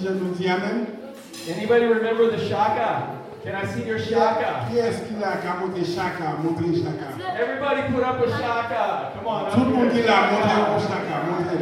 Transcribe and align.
Je 0.00 0.08
nous? 0.10 0.36
Anybody 1.48 1.84
remember 1.86 2.30
the 2.30 2.38
shaka? 2.48 3.18
Can 3.42 3.54
I 3.56 3.66
see 3.66 3.84
your 3.84 3.98
shaka? 3.98 4.68
Qui 4.70 4.78
est-ce 4.78 5.02
qui 5.08 5.14
a 5.24 5.38
qu'à 5.42 5.58
monter 5.58 5.84
chaka, 5.84 6.38
monter 6.40 6.82
chaka? 6.82 7.18
Everybody 7.36 7.82
put 7.92 8.04
up 8.04 8.20
a 8.22 8.30
shaka. 8.30 9.12
Come 9.16 9.26
on. 9.26 9.50
Tout 9.50 9.64
le 9.64 9.74
monde 9.74 9.90
qui 9.90 10.02
l'a 10.02 10.30
monté 10.30 10.54
au 10.70 10.78
chaka, 10.78 11.14
monter. 11.26 11.58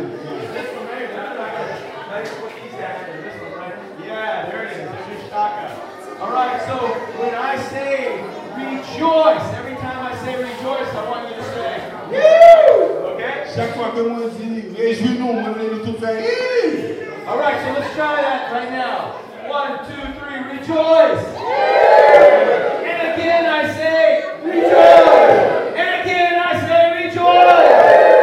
This 0.52 0.68
one 0.76 0.86
right 0.86 1.08
here. 1.08 1.24
Let's 2.12 2.30
put 2.36 2.52
these 2.60 2.76
down. 2.76 3.08
This 3.24 3.40
one 3.40 3.56
right 3.56 3.76
Yeah, 4.04 4.50
there 4.50 4.64
it 4.64 4.72
is. 4.72 4.84
There's 4.84 5.08
your 5.08 5.30
shaka. 5.30 5.72
All 6.21 6.32
right, 6.32 6.60
so 6.68 6.76
when 7.16 7.34
I 7.34 7.56
say 7.72 8.21
rejoice, 8.53 9.48
every 9.56 9.76
time 9.76 10.00
I 10.04 10.14
say 10.24 10.37
rejoice, 10.37 10.92
I 10.92 11.08
want 11.08 11.28
you 11.30 11.37
to 11.37 11.44
say, 11.56 11.72
Woo! 12.12 13.14
Okay? 13.14 13.48
Chaque 13.54 13.74
fois 13.76 13.92
que 13.94 14.03
moi 14.03 14.28
dis 14.38 14.76
réjouis-nous, 14.76 15.32
moi 15.32 15.54
je 15.56 15.74
dis 15.74 15.90
tout 15.90 15.98
faire. 15.98 17.05
All 17.27 17.38
right, 17.38 17.59
so 17.65 17.73
let's 17.80 17.93
try 17.95 18.20
that 18.23 18.52
right 18.52 18.70
now. 18.70 19.19
One, 19.51 19.79
two, 19.87 20.02
three, 20.19 20.39
rejoice. 20.59 21.25
And 22.87 23.01
again 23.15 23.47
I 23.47 23.67
say, 23.75 24.23
rejoice. 24.47 25.75
And 25.75 25.91
again 26.03 26.34
I 26.39 26.53
say, 26.62 26.83
rejoice. 27.03 27.75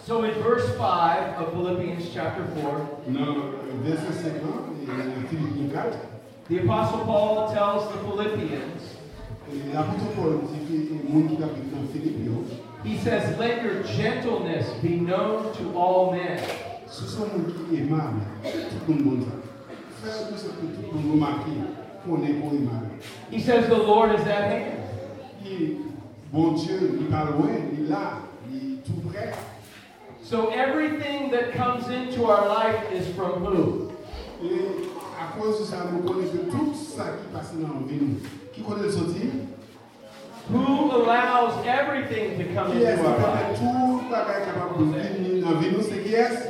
So 0.06 0.22
in 0.22 0.33
verse 0.42 0.75
5 0.77 1.34
of 1.39 1.53
Philippians 1.53 2.08
chapter 2.14 2.47
4, 2.62 2.89
Dans 3.08 3.20
le 3.20 3.42
euh, 3.42 3.77
verset 3.83 4.12
50, 4.12 4.42
et 4.83 4.86
Philippiens 5.28 5.70
4, 5.70 5.98
the 6.48 6.58
Apostle 6.61 7.05
Paul 7.05 7.52
tells 7.52 7.89
the 7.89 7.98
Philippians, 8.08 8.97
et 9.52 9.72
l'apôtre 9.75 10.06
Paul 10.17 10.40
dit 10.51 10.64
que 10.67 10.95
le 10.95 11.13
monde 11.13 11.29
qui 11.29 11.42
habite 11.42 11.70
dans 11.70 11.86
Philippiens, 11.92 12.42
he 12.84 12.96
says, 12.98 13.39
Let 13.39 13.63
your 13.63 13.83
gentleness 13.83 14.67
be 14.83 14.96
known 14.96 15.52
to 15.55 15.77
all 15.77 16.13
men. 16.13 16.39
ce 16.86 17.05
sont 17.05 17.27
des 17.27 17.42
gens 17.42 17.45
qui 17.68 17.77
sont 17.77 17.83
aimables, 17.83 18.23
tout 18.86 18.95
le 18.95 19.05
monde. 19.05 19.24
Faire 20.02 20.29
tout 20.29 20.36
ce 20.39 20.45
que 20.46 20.67
tout 20.74 20.83
le 20.90 21.01
monde 21.01 21.13
remarque, 21.13 21.45
qu'on 22.07 22.17
est 22.24 22.33
qu'on 22.40 22.52
est 22.52 22.57
aimable. 22.57 22.90
He 23.30 23.40
says, 23.40 23.68
The 23.68 23.77
Lord 23.77 24.14
is 24.14 24.27
at 24.27 24.51
hand. 24.51 25.93
Bon 26.34 26.50
Dieu, 26.50 26.98
il 27.00 27.06
pas 27.06 27.27
loin, 27.30 27.46
il 27.72 27.84
est 27.84 27.89
là, 27.89 28.18
il 28.50 28.56
est 28.56 28.77
tout 28.84 29.08
près. 29.08 29.30
So 30.20 30.50
everything 30.50 31.30
that 31.30 31.52
comes 31.55 31.86
into 31.86 32.24
our 32.24 32.48
life 32.48 32.90
is 32.92 33.06
from 33.14 33.45
who? 33.45 33.92
Et 34.42 34.83
à 35.17 35.39
cause 35.39 35.61
de 35.61 35.64
ça, 35.64 35.86
nous 35.92 36.00
connaissons 36.00 36.50
tout 36.50 36.74
ça 36.74 37.05
qui 37.20 37.33
passe 37.33 37.55
dans 37.55 37.68
la 37.68 37.86
vie, 37.86 38.00
nous. 38.00 38.18
Qui 38.52 38.62
connaît 38.62 38.83
le 38.83 38.90
sorti? 38.90 39.30
Who 40.50 40.90
allows 40.90 41.64
everything 41.64 42.36
to 42.36 42.52
come 42.52 42.78
est-ce 42.78 42.98
into 42.98 43.06
our 43.06 43.36
life? 43.36 43.58
tout 43.61 44.02
bagage 44.11 44.46
capable 44.46 44.78
de 44.78 44.84
venir 44.90 45.45
dans 45.45 45.52
la 45.52 45.58
vie, 45.61 45.70
nous? 45.70 45.83
C'est 45.83 46.02
qui 46.02 46.14
est-ce? 46.14 46.48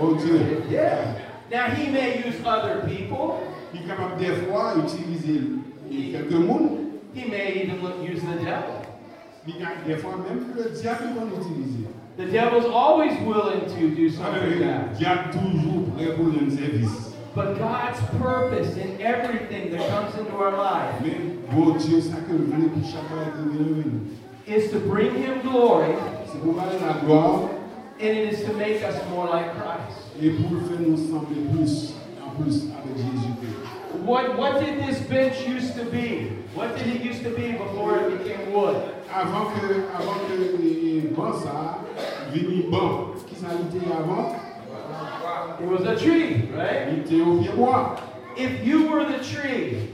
Bon 0.00 0.12
Dieu. 0.12 0.40
Yeah. 0.70 1.04
Now 1.50 1.66
he 1.76 1.90
may 1.90 2.22
use 2.26 2.36
other 2.46 2.88
people. 2.88 3.40
Il 3.74 3.82
est 3.82 3.86
capable 3.86 4.16
des 4.16 4.32
fois 4.46 4.72
d'utiliser 4.74 5.42
quelques 5.90 6.32
mondes. 6.32 6.78
He 7.14 7.28
may 7.28 7.64
even 7.64 8.02
use 8.02 8.22
the 8.22 8.42
devil. 8.42 8.81
The 12.16 12.26
devil's 12.26 12.66
always 12.66 13.18
willing 13.26 13.60
to 13.74 13.94
do 13.94 14.10
something 14.10 14.42
Le 14.42 14.58
bad. 14.60 14.98
diable 14.98 15.30
toujours 15.32 15.88
prêt 15.96 16.14
pour 16.16 16.26
un 16.26 16.50
service. 16.50 17.14
But 17.34 17.58
God's 17.58 17.98
purpose 18.20 18.76
in 18.76 19.00
everything 19.00 19.70
that 19.72 19.88
comes 19.88 20.14
into 20.18 20.36
our 20.36 20.52
life 20.52 20.94
Mais 21.00 21.16
bon 21.50 21.72
Dieu, 21.78 22.00
ça 22.02 22.16
que 22.28 22.32
vous 22.34 22.44
voulez 22.52 22.68
pour 22.68 22.84
chaque 22.84 23.08
fois 23.08 23.24
que 23.32 23.38
vous 23.48 23.74
venez. 23.74 24.00
is 24.46 24.70
to 24.70 24.78
bring 24.80 25.14
him 25.14 25.40
glory 25.40 25.94
C'est 26.30 26.38
pour 26.42 26.54
parler 26.54 26.78
de 26.78 26.84
la 26.84 27.00
gloire 27.04 27.48
and 27.98 28.08
it 28.08 28.32
is 28.32 28.44
to 28.44 28.52
make 28.52 28.82
us 28.84 28.96
more 29.10 29.26
like 29.26 29.50
Christ. 29.56 29.98
Et 32.32 32.42
pour 32.42 32.44
faire 32.44 32.46
nous 32.46 32.52
sembler 32.52 32.62
plus 32.62 32.64
en 32.64 32.68
plus 32.68 32.68
avec 32.72 32.96
Jésus-Christ. 32.96 34.04
What, 34.04 34.38
what 34.38 34.60
did 34.60 34.86
this 34.86 35.00
bench 35.02 35.46
used 35.46 35.76
to 35.76 35.84
be? 35.84 36.30
What 36.54 36.76
did 36.76 36.86
it 36.88 37.04
used 37.04 37.22
to 37.24 37.30
be 37.30 37.52
before 37.52 37.98
it 37.98 38.18
became 38.18 38.52
wood? 38.52 38.76
Avant 39.14 39.50
que, 39.52 39.84
avant 39.94 40.14
que 40.26 40.62
les 40.62 41.00
bancs 41.14 41.42
ça 41.42 41.78
viennent 42.32 42.70
bon, 42.70 43.14
qui 43.28 43.34
ça 43.34 43.48
était 43.54 43.86
avant? 43.92 44.36
It 45.60 45.68
was 45.68 45.86
a 45.86 45.96
tree, 45.96 46.48
right? 46.56 46.88
Il 46.90 47.00
était 47.00 47.20
au 47.20 47.38
pied 47.38 47.52
bois. 47.54 47.96
If 48.36 48.64
you 48.64 48.88
were 48.88 49.04
the 49.04 49.22
tree 49.22 49.88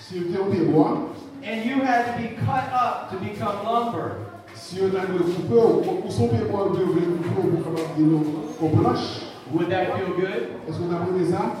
Si 0.00 0.18
au 0.38 0.44
pied 0.50 0.70
bois, 0.70 1.14
and 1.42 1.64
you 1.64 1.82
had 1.82 2.06
to 2.06 2.22
be 2.22 2.36
cut 2.44 2.70
up 2.72 3.10
to 3.10 3.16
become 3.16 3.64
lumber, 3.64 4.16
si 4.54 4.80
on 4.82 4.94
a 4.94 5.04
le 5.06 5.18
coupé, 5.18 5.54
ou 5.54 6.06
ou 6.06 6.10
son 6.10 6.28
pied 6.28 6.44
bois, 6.50 6.68
on 6.68 6.74
le 6.74 6.84
couper 6.84 7.00
pour 7.34 7.64
capable 7.64 7.96
de 7.98 8.02
nous 8.04 8.24
aux 8.60 8.68
planches. 8.68 9.28
would 9.52 9.70
that 9.70 9.96
feel 9.96 10.14
good? 10.14 10.60
Est-ce 10.68 10.78
qu'on 10.78 10.94
a 10.94 11.00
pris 11.00 11.30
ça? 11.30 11.54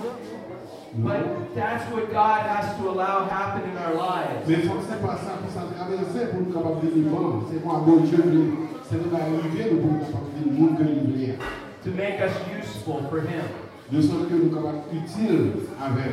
But 0.96 1.54
that's 1.54 1.84
what 1.92 2.10
God 2.10 2.40
has 2.46 2.74
to 2.78 2.88
allow 2.88 3.26
happen 3.28 3.70
in 3.70 3.76
our 3.76 3.94
lives. 3.94 4.48
Mais 4.48 4.56
faut 4.66 4.74
que 4.74 4.84
c'est 4.88 5.02
pas 5.02 5.16
ça 5.18 5.36
pour 5.42 5.50
ça 5.52 5.66
traverser 5.76 6.30
pour 6.32 6.40
nous 6.40 6.52
capable 6.52 6.80
de 6.80 6.90
venir. 6.90 7.12
C'est 7.52 7.60
pour 7.62 7.78
bon 7.78 7.96
Dieu, 8.00 8.16
de- 8.18 8.52
c'est 8.88 8.96
nous 8.96 9.14
arriver 9.14 9.76
pour 9.76 9.92
nous 9.92 9.98
capable 10.00 10.32
de 10.34 10.50
venir 10.50 10.78
que 10.78 10.82
nous 10.82 11.00
voulons. 11.00 11.38
to 11.84 11.90
make 11.90 12.20
us 12.20 12.32
useful 12.58 13.02
for 13.10 13.20
Him. 13.20 13.44
De 13.92 14.02
sorte 14.02 14.28
que 14.28 14.34
nous 14.34 14.50
capables 14.54 14.82
utile 14.92 15.52
avec. 15.80 16.12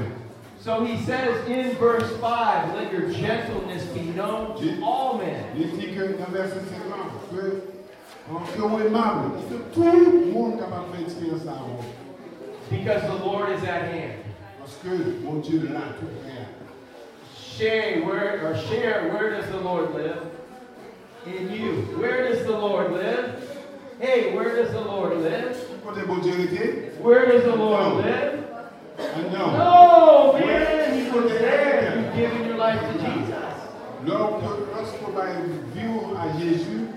So 0.60 0.84
he 0.84 0.98
says 1.06 1.46
in 1.48 1.76
verse 1.78 2.10
5, 2.20 2.74
let 2.76 2.92
your 2.92 3.12
gentleness 3.12 3.84
be 3.94 4.02
known 4.16 4.56
to 4.60 4.84
all 4.84 5.18
men. 5.18 5.44
Il 5.56 5.72
dit 5.78 5.94
que 5.96 6.18
dans 6.18 6.32
verset 6.32 6.62
50, 6.68 7.30
que 7.32 7.62
que 8.56 8.62
on 8.64 8.80
aimable, 8.80 9.32
que 9.50 9.56
tout 9.74 9.84
le 9.84 10.32
monde 10.34 10.60
capable 10.60 10.92
de 10.92 10.98
faire 10.98 11.06
expérience 11.06 11.44
ça 11.44 11.52
avant. 11.52 11.80
Because 12.72 13.02
the 13.04 13.24
Lord 13.26 13.50
is 13.52 13.64
at 13.64 13.84
hand. 13.94 14.25
Mon 15.24 15.40
Dieu 15.40 15.62
est 15.68 15.74
là, 15.74 15.80
tout 16.00 16.06
près. 16.22 16.46
Shay, 17.36 18.02
where 18.02 18.46
or 18.48 18.56
share, 18.56 19.10
where 19.12 19.32
does 19.32 19.50
the 19.50 19.60
Lord 19.62 19.96
live? 19.96 20.22
In 21.26 21.50
you. 21.52 21.72
Where 21.98 22.30
does 22.30 22.46
the 22.46 22.52
Lord 22.58 22.92
live? 22.94 23.50
Hey, 24.00 24.36
where 24.36 24.56
does 24.56 24.72
the 24.74 24.82
Lord 24.82 25.18
live? 25.22 25.58
Côté 25.84 26.06
bon 26.06 26.20
Dieu 26.22 26.34
était? 26.34 26.92
Where 27.02 27.26
does 27.32 27.44
the 27.46 27.56
Lord 27.56 28.06
live? 28.06 28.44
Ah 29.00 29.22
non. 29.32 29.58
No, 29.58 30.46
man, 30.46 30.94
he 30.94 31.10
was 31.10 31.32
there. 31.32 31.96
You've 31.98 32.16
given 32.16 32.48
your 32.48 32.58
life 32.58 32.80
to 32.82 32.94
Jesus. 33.00 33.34
Lorsque 34.06 34.44
lorsqu'on 34.72 35.12
va 35.14 35.26
vivre 35.74 36.16
à 36.20 36.40
Jésus, 36.40 36.90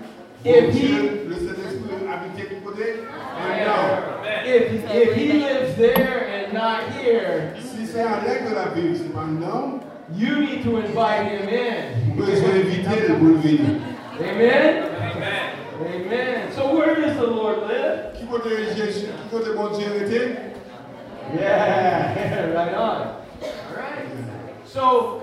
Et 0.45 0.61
bon 0.61 0.69
puis- 0.71 0.79
Dieu, 0.79 1.25
le 1.27 1.35
Saint-Esprit 1.35 2.07
habite 2.07 2.49
du 2.49 2.55
côté? 2.63 2.83
Ah 3.35 3.65
non. 3.65 4.25
If, 4.45 4.85
if 4.93 5.15
he 5.15 5.33
lives 5.33 5.75
there 5.75 6.27
and 6.27 6.53
not 6.53 6.83
here, 6.93 7.53
c'est 7.91 8.01
à 8.01 8.21
la 8.53 8.65
Bible, 8.75 8.95
c'est 8.95 10.17
you 10.17 10.39
need 10.39 10.63
to 10.63 10.77
invite 10.77 11.31
him 11.31 11.49
in. 11.49 12.15
Vous 12.15 12.23
pouvez 12.23 12.59
éviter 12.59 13.13
pour 13.13 13.37
venir. 13.37 13.81
Amen? 14.19 14.83
Amen. 15.81 16.51
So 16.55 16.75
where 16.75 16.95
does 16.95 17.15
the 17.17 17.27
Lord 17.27 17.67
live? 17.67 18.13
Qui 18.17 18.25
côté 18.25 18.49
Jésus, 18.75 19.07
qui 19.07 19.29
côté 19.29 19.55
bon 19.55 19.69
Dieu 19.77 19.87
était? 20.01 20.53
Yeah, 21.35 22.53
right 22.55 22.73
on. 22.73 22.81
All 22.81 23.75
right. 23.75 24.05
So 24.65 25.21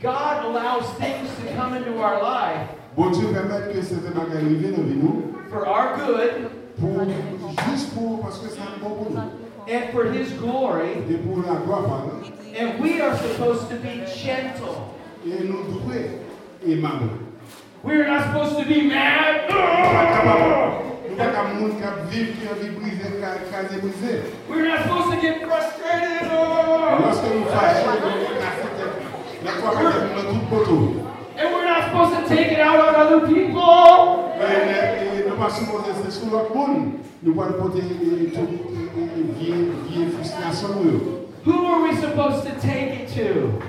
God 0.00 0.44
allows 0.46 0.88
things 0.98 1.28
to 1.40 1.54
come 1.54 1.74
into 1.74 1.98
our 2.00 2.22
life 2.22 2.68
Bon 2.96 3.10
Dieu 3.10 3.26
permet 3.28 3.72
que 3.74 3.82
certains 3.82 4.10
bagages 4.10 4.36
arrivent 4.36 4.72
dans 4.72 4.82
la 4.82 4.88
vie 4.88 4.96
nous, 4.96 5.34
for 5.50 5.66
our 5.66 5.96
good 5.98 6.50
pour, 6.80 7.04
juste 7.70 7.94
pour, 7.94 8.20
parce 8.22 8.38
que 8.38 8.48
c'est 8.48 8.60
un 8.60 8.80
bon 8.82 8.94
pour 8.94 9.10
nous. 9.10 9.45
And 9.68 9.90
for 9.92 10.04
His 10.12 10.32
glory, 10.34 10.92
Et 11.10 11.16
pour 11.24 11.38
la 11.42 11.56
gloire, 11.60 11.84
pardon. 11.86 12.32
and 12.56 12.80
we 12.80 13.00
are 13.00 13.16
supposed 13.16 13.68
to 13.68 13.76
be 13.76 14.04
gentle. 14.06 14.94
Et 15.26 15.42
nous 15.44 15.64
devons 15.64 15.90
aimer. 16.64 17.10
We're 17.82 18.06
not 18.06 18.22
supposed 18.24 18.58
to 18.58 18.64
be 18.64 18.82
mad. 18.88 19.48
Nous 19.48 21.14
ne 21.14 21.22
sommes 21.22 21.32
pas 21.32 21.54
monde 21.54 21.72
qui 21.72 22.16
vivent, 22.16 22.36
qui 22.40 22.46
a 22.48 22.54
vie 22.54 22.70
brisée, 22.70 23.10
qui 23.18 23.24
a 23.24 23.38
casé 23.50 23.80
brisé. 23.80 24.22
We're 24.48 24.66
not 24.68 24.82
supposed 24.82 25.10
to 25.14 25.20
get 25.20 25.40
frustrated. 25.46 26.28
Lorsque 26.30 27.24
nous 27.24 27.44
fâchons, 27.46 27.94
nous 28.02 28.36
cassons 28.40 28.72
la 29.44 29.50
foi 29.52 29.70
avec 29.78 30.16
notre 30.16 30.30
tout 30.30 30.46
poteau. 30.50 30.80
And 31.38 31.52
we're 31.52 31.66
not 31.66 31.84
supposed 31.84 32.14
to 32.28 32.34
take 32.34 32.52
it 32.52 32.60
out 32.60 32.80
on 32.80 32.94
other 32.94 33.26
people. 33.26 34.32
Who 41.44 41.66
are 41.66 41.82
we 41.82 41.94
supposed 41.96 42.46
to 42.46 42.60
take 42.60 43.00
it 43.00 43.08
to? 43.14 43.62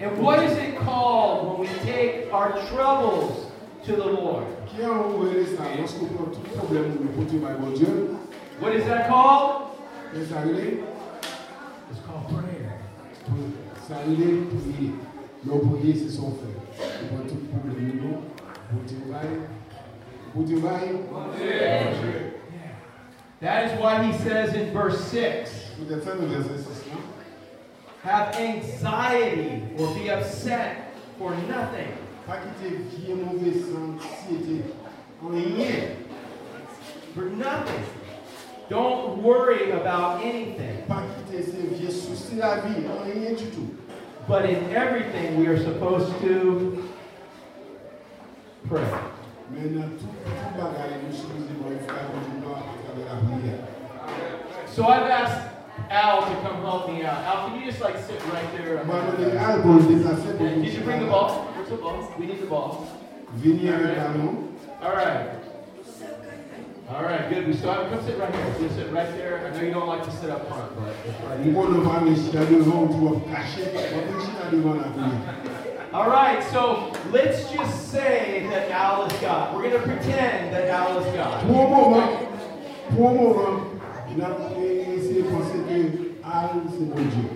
And 0.00 0.18
what 0.18 0.42
is 0.42 0.58
it 0.58 0.76
called 0.78 1.58
when 1.60 1.68
we 1.68 1.74
take 1.84 2.32
our 2.32 2.52
troubles 2.68 3.46
to 3.84 3.92
the 3.96 4.04
Lord? 4.04 4.44
What 8.60 8.74
is 8.74 8.84
that 8.86 9.08
called? 9.08 9.70
It's 11.90 12.00
called 12.04 12.26
prayer. 12.28 12.80
ça 13.86 13.96
allait 18.70 18.80
prier. 18.80 18.82
Nos 18.82 18.82
prier, 18.82 18.82
c'est 18.82 18.82
son 18.82 18.82
fait. 18.82 18.82
Nous 18.82 18.82
prenons 18.82 18.86
tout 18.86 18.94
problème 19.00 19.30
nous, 19.32 20.32
pour 20.32 20.44
Dieu 20.44 20.58
bailler. 20.60 20.98
Pour 21.10 21.24
Dieu 21.36 21.50
bailler. 21.50 22.32
That 23.40 23.66
is 23.66 23.78
why 23.78 24.02
he 24.02 24.12
says 24.18 24.54
in 24.54 24.72
verse 24.72 24.98
6 25.10 25.72
Peut-être 25.78 26.04
ça 26.04 26.14
nous 26.14 26.26
verset 26.26 26.58
6 26.58 26.90
là. 26.90 26.96
have 28.02 28.34
anxiety 28.36 29.62
or 29.78 29.94
be 29.94 30.08
upset 30.08 30.94
for 31.18 31.34
nothing. 31.48 31.92
Pas 32.26 32.38
quitter 32.38 32.76
vie 32.76 33.14
mauvaise 33.14 33.64
anxiété. 33.74 34.62
Rien. 35.22 35.96
For 37.14 37.24
nothing. 37.24 37.84
Don't 38.68 39.22
worry 39.22 39.70
about 39.72 40.22
anything. 40.22 40.82
Pas 40.88 41.02
quitter 41.02 41.42
ces 41.42 41.76
vieux 41.76 41.90
soucis 41.90 42.36
de 42.36 42.40
la 42.40 42.60
vie. 42.60 42.84
Rien 43.04 43.34
du 43.34 43.46
tout. 43.46 43.68
But 44.26 44.46
in 44.46 44.74
everything, 44.74 45.38
we 45.38 45.46
are 45.46 45.58
supposed 45.58 46.10
to 46.22 46.85
pray. 48.68 48.84
Mais 49.50 49.68
dans 49.70 49.88
tout, 49.96 50.04
tout 50.04 50.54
bagage, 50.56 50.98
nous 51.06 51.14
sommes 51.14 51.46
supposés 51.46 51.78
faire 51.86 52.10
comme 52.10 52.26
nous 52.40 52.50
à 52.50 52.52
travers 52.82 53.14
la 53.14 53.20
prière. 53.38 53.62
So 54.66 54.82
I've 54.84 55.08
asked 55.08 55.46
Al 55.90 56.22
to 56.22 56.34
come 56.42 56.62
help 56.62 56.88
me 56.88 57.04
out. 57.04 57.22
Al, 57.24 57.48
can 57.48 57.60
you 57.60 57.66
just 57.66 57.80
like 57.80 57.96
sit 57.98 58.20
right 58.32 58.50
there? 58.56 58.84
Moi, 58.84 58.96
je 59.18 59.24
vais 59.24 59.36
aller 59.36 59.62
pour 59.62 59.74
le 59.74 59.82
déplacer 59.82 60.32
pour 60.36 60.46
Did 60.46 60.72
you 60.74 60.80
bring 60.82 61.00
the 61.00 61.06
ball? 61.06 61.46
Where's 61.54 61.68
the 61.70 61.76
ball? 61.76 62.12
We 62.18 62.26
need 62.26 62.40
the 62.40 62.46
ball. 62.46 62.86
Venir 63.36 63.74
avec 63.74 63.96
la 63.96 64.08
main. 64.08 64.48
All 64.82 64.92
right. 64.94 65.28
All 66.88 67.02
right, 67.02 67.28
good. 67.28 67.46
We 67.48 67.54
still 67.54 67.72
have 67.72 67.90
come 67.90 68.00
sit 68.04 68.16
right 68.18 68.32
here. 68.34 68.46
You 68.60 68.68
sit 68.68 68.92
right 68.92 69.10
there. 69.16 69.46
I 69.46 69.50
know 69.56 69.62
you 69.62 69.72
don't 69.72 69.88
like 69.88 70.04
to 70.04 70.10
sit 70.10 70.30
up 70.30 70.46
front, 70.48 70.72
but 70.76 70.94
right 75.42 75.55
here. 75.96 76.04
Nous 76.04 76.04
ne 76.04 76.04
pas 76.04 76.04
aller 76.04 76.04
chita 76.04 76.04
devant, 76.04 76.04
tu 76.04 76.04
vas 76.04 76.04
cacher. 76.04 76.04
On 76.04 76.04
va 76.04 76.04
chita 76.04 76.04
devant 76.04 76.04
la 76.04 76.04
prière. 76.04 76.04
All 76.04 76.10
right, 76.10 76.42
so 76.52 76.92
let's 77.10 77.50
just 77.50 77.90
say 77.90 78.46
that 78.50 78.70
Al 78.70 79.06
is 79.06 79.12
God. 79.20 79.56
We're 79.56 79.70
going 79.70 79.80
to 79.80 79.88
pretend 79.88 80.52
that 80.52 80.68
Al 80.68 80.98
is 80.98 81.16
God. 81.16 81.46
Pour 81.46 81.62
un 81.62 81.70
moment, 81.70 82.10
pour 82.94 83.08
un 83.08 83.14
moment, 83.14 83.60
on 84.08 84.20
a 84.20 84.30
essayé 84.94 85.22
de 85.22 85.28
penser 85.28 85.58
que 85.66 86.12
ah, 86.22 86.50
c'est 86.70 86.84
bon 86.84 87.02
Dieu. 87.02 87.28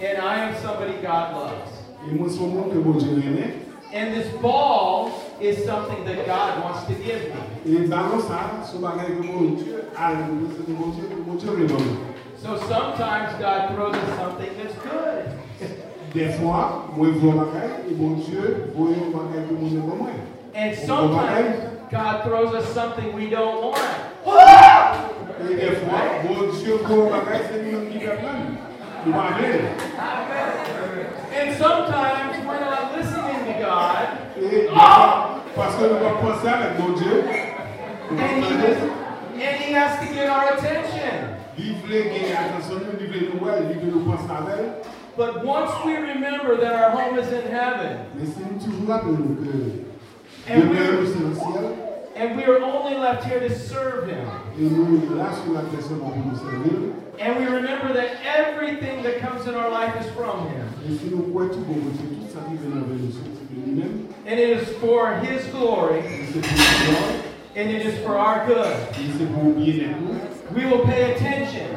And 0.00 0.18
I 0.18 0.40
am 0.40 0.54
somebody 0.60 0.94
God 1.00 1.34
loves. 1.34 1.72
Et 2.06 2.14
moi, 2.14 2.28
c'est 2.28 2.42
un 2.42 2.70
que 2.70 2.78
bon 2.80 2.98
Dieu 2.98 3.18
aime. 3.18 3.62
And 3.94 4.14
this 4.14 4.28
ball 4.42 5.10
is 5.40 5.64
something 5.64 6.04
that 6.04 6.26
God 6.26 6.62
wants 6.64 6.84
to 6.88 6.94
give 6.94 7.30
me. 7.30 7.40
Et 7.64 7.86
ballon 7.88 8.20
ça, 8.20 8.62
ce 8.64 8.76
bagage 8.76 9.16
que 9.16 9.22
mon 9.22 9.54
Dieu 9.56 9.84
a, 9.96 10.12
c'est 10.54 10.66
que 10.66 10.72
Dieu, 10.72 11.08
que 11.08 11.38
Dieu 11.38 11.50
me 11.52 11.66
donne. 11.66 11.96
So 12.42 12.58
sometimes 12.68 13.38
God 13.38 13.74
throws 13.74 13.94
us 13.94 14.18
something 14.18 14.50
that's 14.58 14.74
good. 14.82 15.91
Des 16.14 16.28
fois, 16.28 16.88
moi, 16.94 17.08
je 17.14 17.18
vois 17.20 17.46
et 17.90 17.94
mon 17.94 18.16
Dieu, 18.16 18.70
voit 18.76 18.88
un 18.88 19.10
bagage 19.16 19.48
que 19.48 19.54
mon 19.54 19.70
me. 19.70 20.12
And 20.54 20.74
sometimes 20.74 21.56
God 21.90 22.24
throws 22.24 22.54
us 22.54 22.68
something 22.74 23.14
we 23.14 23.30
don't 23.30 23.62
want. 23.62 23.78
Et 25.40 25.54
des 25.54 25.72
fois, 25.76 26.00
mon 26.28 26.52
Dieu, 26.52 26.76
voit 26.84 27.08
c'est 27.50 27.90
qui 27.90 27.98
fait 27.98 28.16
plein. 28.18 28.44
Nous 29.06 29.12
va 29.14 29.22
aller. 29.38 29.60
And 31.32 31.56
sometimes 31.56 32.44
we're 32.46 32.60
not 32.60 32.94
listening 32.94 33.46
to 33.46 33.58
God. 33.58 34.08
Et 34.36 34.48
des 34.50 34.68
fois, 34.68 35.40
parce 35.56 35.76
que 35.76 35.82
nous 35.84 35.98
penser 36.20 36.48
avec 36.48 36.78
mon 36.78 36.92
Dieu, 36.94 37.24
And 38.10 38.44
he, 38.44 38.52
penser. 38.52 38.90
and 39.40 39.56
he 39.62 39.72
has 39.72 39.98
to 39.98 40.12
get 40.12 40.28
our 40.28 40.44
attention. 40.52 41.38
Il 41.58 41.74
voulait 41.76 42.04
gagner 42.04 42.34
il 43.00 43.06
voulait 43.06 43.28
nous 43.32 43.40
voir, 43.40 43.54
il 43.60 43.78
voulait 43.78 43.92
nous 43.92 44.00
penser 44.00 44.30
avec. 44.30 44.84
But 45.16 45.44
once 45.44 45.70
we 45.84 45.94
remember 45.96 46.56
that 46.56 46.72
our 46.74 46.90
home 46.90 47.18
is 47.18 47.28
in 47.32 47.42
heaven, 47.50 47.98
Mais 48.16 48.26
si 48.26 48.40
nous 48.40 48.58
toujours 48.58 48.88
rappelons 48.88 49.36
And 50.48 50.70
we- 50.70 50.76
est 50.78 50.90
au 50.90 51.06
ciel, 51.34 51.66
and 52.16 52.36
we 52.36 52.44
are 52.44 52.58
only 52.62 52.96
left 52.98 53.24
here 53.24 53.38
to 53.40 53.50
serve 53.54 54.08
him, 54.08 54.26
et 54.58 54.62
nous, 54.62 55.14
là, 55.16 55.30
sur 55.44 55.52
la 55.52 55.60
personne 55.70 55.98
pour 56.00 56.16
nous 56.16 56.34
servir, 56.36 56.94
and 57.20 57.36
we 57.38 57.44
remember 57.46 57.92
that 57.92 58.08
everything 58.24 59.02
that 59.02 59.20
comes 59.20 59.46
in 59.46 59.54
our 59.54 59.70
life 59.70 59.94
is 60.00 60.08
from 60.16 60.48
him, 60.48 60.66
et 60.88 60.96
si 60.98 61.10
nous 61.14 61.30
croyons 61.30 61.50
tout 61.50 61.60
bon 61.68 61.74
Dieu, 61.74 62.08
tout 62.16 62.32
ça 62.32 62.40
qui 62.48 62.56
vient 62.56 62.72
avec 62.80 62.98
nous, 62.98 63.12
c'est 63.12 63.54
de 63.54 63.64
lui-même, 63.64 64.08
and 64.26 64.38
it 64.38 64.60
is 64.62 64.64
for 64.80 65.12
his 65.22 65.46
glory, 65.52 65.98
et 66.00 66.26
c'est 66.32 66.40
pour 66.40 66.56
nous 66.56 66.88
gloire, 66.88 67.12
and 67.54 67.70
it 67.70 67.84
is 67.86 67.98
for 68.02 68.16
our 68.16 68.46
good, 68.46 68.66
et 68.96 69.12
c'est 69.18 69.26
pour 69.32 69.44
bien-être 69.52 70.00
nous. 70.00 70.56
we 70.56 70.64
will 70.66 70.84
pay 70.84 71.12
attention, 71.12 71.68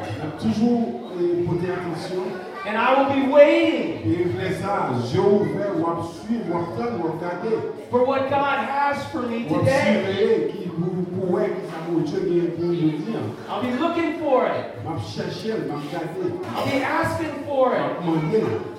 On 2.66 2.74
a 2.74 2.74
toujours 2.74 2.74
porté 2.74 2.74
attention, 2.74 2.74
and 2.74 2.76
I 2.76 2.94
will 2.96 3.10
be 3.14 3.32
waiting 3.32 3.86
et 4.04 4.26
il 4.26 4.32
fait 4.38 4.54
ça, 4.60 4.90
yeux 5.12 5.20
ouverts, 5.20 5.76
ou 5.78 5.86
à 5.86 6.02
suivre, 6.02 6.44
ou 6.50 6.56
à 6.56 6.60
attendre, 6.60 6.98
ou 7.00 7.06
à 7.06 7.10
regarder, 7.12 7.56
for 7.90 8.06
what 8.06 8.28
God 8.28 8.58
has 8.68 9.04
for 9.12 9.22
me 9.22 9.44
today. 9.46 10.02
surveiller, 10.04 10.48
qui 10.48 10.68
pour 10.68 10.86
pour 11.16 11.30
voir 11.30 11.44
qui 11.44 11.62
ça 11.70 11.78
mon 11.90 12.00
Dieu 12.00 12.20
qui 12.28 12.38
est 12.38 12.56
pour 12.56 12.64
nous 12.66 12.74
dire. 12.74 13.20
I'll 13.48 13.62
be 13.62 13.78
looking 13.80 14.18
for 14.18 14.46
it. 14.46 14.82
m'a 14.84 14.98
cherché, 14.98 15.54
m'a 15.66 15.76
regardé, 15.76 16.34
I'll 16.54 16.66
be 16.66 16.82
asking 16.82 17.44
for 17.46 17.74
it. 17.74 17.82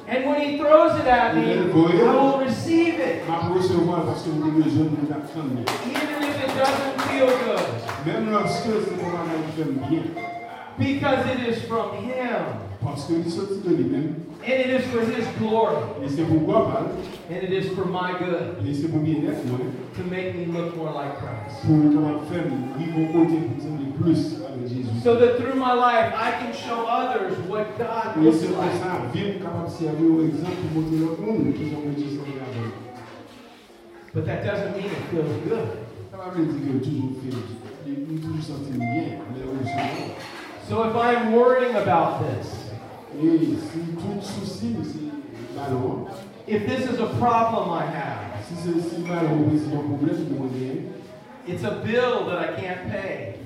And 0.09 0.25
when 0.25 0.39
he 0.41 0.57
throws 0.57 0.97
it 0.99 1.07
at 1.07 1.35
me, 1.35 1.53
I 1.53 1.65
will 1.67 2.39
receive 2.39 2.99
it, 2.99 3.27
m'a 3.27 3.53
recevoir 3.53 4.03
parce 4.05 4.23
que 4.23 4.29
nous 4.29 4.51
besoin 4.51 4.85
de 4.85 5.07
l'attendre. 5.09 5.63
even 5.85 6.23
if 6.23 6.43
it 6.43 6.51
doesn't 6.55 7.01
feel 7.09 7.27
good, 7.27 7.59
Même 8.05 8.31
lorsque 8.31 8.63
c'est 8.63 8.97
pour 8.97 9.09
moi 9.09 9.19
qui 9.47 9.57
j'aime 9.57 9.79
bien, 9.89 10.03
because 10.77 11.25
it 11.33 11.39
is 11.49 11.61
from 11.67 11.91
him, 11.97 12.66
parce 12.83 13.05
que 13.05 13.13
de 13.13 13.75
lui-même, 13.75 14.15
and 14.45 14.59
it 14.61 14.69
is 14.69 14.83
for 14.91 15.01
his 15.01 15.25
glory, 15.39 15.75
et 16.03 16.09
c'est 16.09 16.23
pour 16.23 16.45
quoi 16.45 16.67
parle, 16.71 16.87
and 17.29 17.43
it 17.43 17.51
is 17.51 17.69
for 17.75 17.85
my 17.85 18.13
good, 18.19 18.57
et 18.65 18.73
c'est 18.73 18.87
pour 18.87 18.99
bien-être, 18.99 19.45
moi, 19.47 19.59
to 19.95 20.03
make 20.09 20.35
me 20.35 20.45
look 20.53 20.75
more 20.77 20.93
like 20.93 21.17
Christ. 21.17 21.65
pour 21.65 21.77
comment 21.93 22.19
faire, 22.29 22.45
il 22.79 22.85
faut 22.93 23.13
côté 23.13 23.37
pour 23.37 24.03
plus 24.03 24.37
avec 24.45 24.67
Jésus. 24.67 25.01
So 25.03 25.15
that 25.15 25.37
through 25.37 25.55
my 25.55 25.73
life, 25.73 26.13
I 26.13 26.31
can 26.39 26.53
show 26.53 26.85
others 26.85 27.33
what 27.49 27.65
God 27.77 28.21
Et 28.21 28.25
looks 28.25 28.35
c'est 28.39 28.47
pour 28.47 28.61
like. 28.61 28.77
ça, 28.77 29.09
vivre 29.13 29.39
capable 29.41 29.65
de 29.65 29.71
servir 29.71 30.09
au 30.13 30.21
exemple 30.21 30.57
pour 30.61 30.81
montrer 30.81 30.97
l'autre 30.97 31.21
monde 31.21 31.53
qui 31.53 31.65
sont 31.69 31.81
Dieu 31.97 32.21
avec. 32.37 32.71
But 34.13 34.25
that 34.25 34.43
doesn't 34.45 34.77
mean 34.77 34.85
it 34.85 35.03
feels 35.11 35.33
good. 35.45 35.67
Ça 36.11 36.17
va 36.17 36.33
dire 36.33 36.47
que 36.47 36.77
toujours 36.83 37.11
fait, 37.21 37.29
toujours 38.21 38.41
senti 38.41 38.71
bien, 38.77 39.19
mais 39.33 39.43
au. 39.43 39.57
So 40.67 40.83
if 40.83 40.95
I'm 40.95 41.33
worrying 41.33 41.75
about 41.75 42.19
this, 42.19 42.56
if 46.47 46.67
this 46.67 46.89
is 46.89 46.99
a 46.99 47.07
problem 47.17 47.71
I 47.71 47.85
have, 47.85 48.45
it's 51.47 51.63
a 51.63 51.71
bill 51.85 52.25
that 52.27 52.37
I 52.37 52.59
can't 52.59 52.89
pay, 52.91 53.39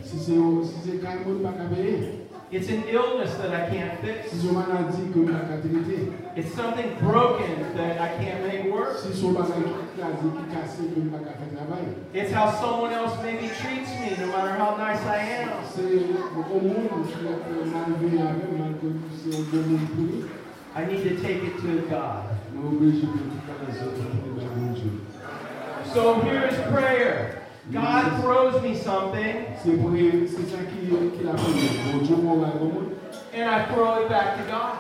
si 2.52 2.60
c'est 2.60 2.74
si 2.74 2.76
c'est 2.76 2.92
carrément 2.92 3.12
pas 3.12 3.30
qu'à 3.30 3.32
payer, 3.32 3.32
It's 3.32 3.32
an 3.32 3.32
illness 3.32 3.34
that 3.36 3.54
I 3.54 3.70
can't 3.70 4.00
fix. 4.02 4.32
son 4.42 4.54
maladie 4.54 5.08
que 5.14 5.20
m'a 5.20 5.40
ka 5.40 5.58
traité. 5.64 6.12
It's 6.36 6.54
something 6.54 6.96
broken 7.00 7.78
that 7.78 8.02
I 8.02 8.10
can't 8.20 8.46
make 8.46 8.74
work. 8.74 8.98
Si 9.00 9.14
son 9.14 9.34
bagay 9.34 9.64
ki 9.64 9.72
krasi, 9.96 10.28
ki 10.36 10.44
kase, 10.52 10.84
ke 10.92 11.00
m'a 11.00 11.20
ka. 11.20 11.32
It's 12.14 12.32
how 12.34 12.52
someone 12.52 12.92
else 12.92 13.16
maybe 13.24 13.48
treats 13.48 13.92
me, 14.00 14.18
no 14.20 14.28
matter 14.34 14.56
how 14.60 14.76
nice 14.76 15.00
I 15.06 15.48
am. 15.48 15.64
Se 15.64 15.82
o 16.36 16.60
moun 16.60 17.08
ki 17.08 17.24
malve 17.72 18.20
avè, 18.20 18.48
malve 18.60 19.00
se 19.16 19.30
o 19.32 19.44
bon 19.48 19.64
moun 19.72 19.88
pou 19.96 20.04
li, 20.12 20.26
I 20.76 20.86
need 20.86 21.04
to 21.04 21.22
take 21.22 21.44
it 21.44 21.56
to 21.62 21.88
God. 21.90 22.36
m'a 22.54 22.68
oblige 22.68 23.08
pou 23.08 23.32
tout 23.32 23.48
ka 23.48 23.54
la 23.64 23.72
zot 23.80 23.96
pou 23.96 24.28
li 24.28 24.36
ba 24.36 24.52
bon 24.56 24.74
Dieu. 24.74 25.00
So 25.94 26.20
here's 26.20 26.60
prayer. 26.68 27.41
God 27.70 28.22
throws 28.22 28.62
me 28.64 28.76
something, 28.76 29.46
and 33.34 33.50
I 33.50 33.66
throw 33.66 34.04
it 34.04 34.10
back 34.10 34.38
to 34.38 34.44
God. 34.50 34.78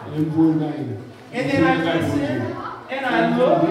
And 1.34 1.50
then 1.50 1.64
I 1.64 1.76
listen, 1.84 2.42
and 2.90 3.06
I 3.06 3.38
look, 3.38 3.64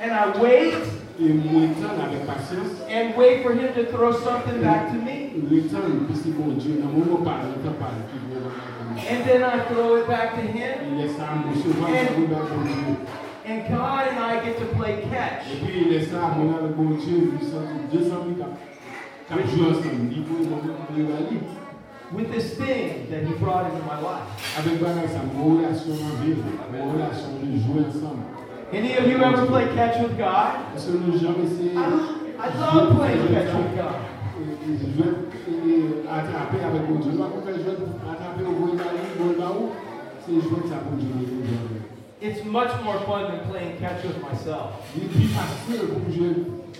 and 0.00 0.12
I 0.12 0.42
wait, 0.42 0.74
and 2.88 3.16
wait 3.16 3.42
for 3.42 3.54
Him 3.54 3.72
to 3.74 3.86
throw 3.92 4.12
something 4.12 4.60
back 4.60 4.90
to 4.90 4.98
me. 4.98 5.30
tan, 5.70 6.06
pi 6.08 6.14
si 6.14 6.32
bon 6.32 6.58
Dieu, 6.58 6.82
mwen 6.88 7.08
la 7.08 7.16
bon 7.20 7.44
Dieu. 8.10 8.52
And 9.08 9.24
then 9.24 9.42
I 9.44 9.60
throw 9.68 9.96
it 9.96 10.08
back 10.08 10.34
to 10.34 10.40
Him, 10.40 10.98
Il 10.98 11.08
mon 12.28 13.21
souvent, 13.60 13.60
ça 13.60 13.60
vous 13.60 13.60
va 13.60 13.60
bon 13.60 13.60
Dieu. 13.60 13.60
and 13.60 13.68
God 13.68 14.08
and 14.08 14.18
I 14.18 14.44
get 14.44 14.58
to 14.58 14.66
play 14.76 15.04
catch. 15.10 15.44
Et 15.52 15.64
puis 15.64 15.82
il 15.82 15.88
laisse 15.92 16.10
ça 16.10 16.34
mon 16.36 16.56
avec 16.56 16.76
bon 16.76 16.90
Dieu, 16.96 17.32
800, 17.40 17.56
200 17.92 18.08
000 18.08 18.38
cap. 18.38 18.58
Cap 19.28 19.38
jouer 19.48 19.70
ensemble, 19.70 20.10
il 20.10 20.24
faut 20.24 20.34
ils 20.40 20.48
vont 20.48 20.60
le 20.96 21.62
with 22.14 22.30
this 22.30 22.56
thing 22.56 23.08
that 23.10 23.24
He 23.24 23.32
brought 23.34 23.72
into 23.72 23.84
my 23.84 24.00
life. 24.00 24.28
Avec 24.58 24.80
bagage 24.80 25.10
ça, 25.10 25.20
mon 25.34 25.56
relation 25.56 25.92
en 25.92 26.22
ville, 26.22 26.36
mon 26.72 26.92
relation 26.92 27.40
de 27.42 27.58
jouer 27.58 27.86
ensemble. 27.88 28.24
Any 28.72 28.96
of 28.96 29.06
you 29.06 29.22
ever 29.22 29.46
play 29.46 29.66
catch 29.74 30.00
with 30.00 30.16
God? 30.16 30.56
Parce 30.72 30.86
que 30.86 30.92
nous 30.92 31.18
jamais 31.18 31.44
essayé. 31.44 31.72
I, 31.72 31.80
I 32.40 32.48
love 32.58 32.96
playing 32.96 33.28
catch 33.32 33.52
with 33.54 33.76
God. 33.76 34.00
Jouer 34.96 35.32
attraper 36.10 36.64
avec 36.64 36.88
bon 36.88 36.98
Dieu. 37.00 37.12
Nous 37.12 37.22
avons 37.22 37.42
fait 37.44 37.54
jouer 37.54 37.76
attraper 38.10 38.44
au 38.44 38.52
bon 38.52 38.72
rallye, 38.72 39.12
bon 39.18 39.38
là-haut. 39.38 39.72
C'est 40.24 40.32
jouer 40.34 40.68
ça 40.68 40.76
pour 40.88 40.96
Dieu. 40.96 41.08
It's 42.24 42.44
much 42.44 42.70
more 42.84 43.00
fun 43.00 43.32
than 43.32 43.50
playing 43.50 43.78
catch 43.78 44.04
with 44.04 44.22
myself. 44.22 44.70
Il 44.94 45.02
est 45.02 45.08
plus 45.08 45.26
facile 45.34 45.88
pour 45.88 46.12
jouer 46.14 46.36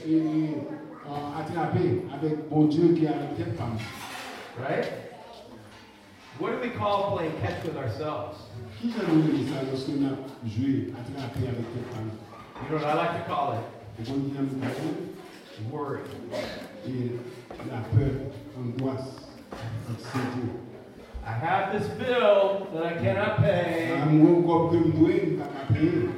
et 0.07 0.21
euh, 0.21 1.41
attraper 1.41 2.03
avec 2.15 2.49
bon 2.49 2.67
Dieu 2.67 2.95
qui 2.95 3.09
a 3.09 3.11
la 3.11 3.27
tête. 3.37 3.59
Right? 4.57 4.87
What 6.39 6.53
do 6.53 6.59
we 6.61 6.71
call 6.71 7.17
playing 7.17 7.33
catch 7.43 7.65
with 7.65 7.77
ourselves? 7.77 8.39
Qui 8.81 8.93
j'ai 8.93 9.53
ça 9.53 9.63
lorsqu'on 9.69 10.07
a 10.07 10.49
joué, 10.49 10.93
attrapé 10.95 11.49
avec 11.49 11.75
tête? 11.75 11.91
You 12.63 12.69
know 12.69 12.77
what 12.77 12.87
I 12.87 12.95
like 12.95 13.27
to 13.27 13.29
call 13.29 13.55
it? 13.55 13.65
Et 13.99 14.09
bon 14.09 14.19
Dieu 14.19 14.43
nous 14.43 14.63
a 14.63 15.73
Worry. 15.73 16.03
et 16.87 17.19
la 17.69 17.81
peur, 17.81 18.31
l'angoisse. 18.57 19.33
I 21.25 21.31
have 21.31 21.73
this 21.73 21.89
bill 21.99 22.67
that 22.75 22.85
I 22.85 22.95
cannot 22.95 23.39
pay. 23.39 23.93
Amour 24.03 24.43
comme 24.43 24.71
que 24.71 24.87
me 24.87 24.93
doit, 24.93 25.25
nous 25.25 25.39
pas 25.39 25.73
payer. 25.73 26.09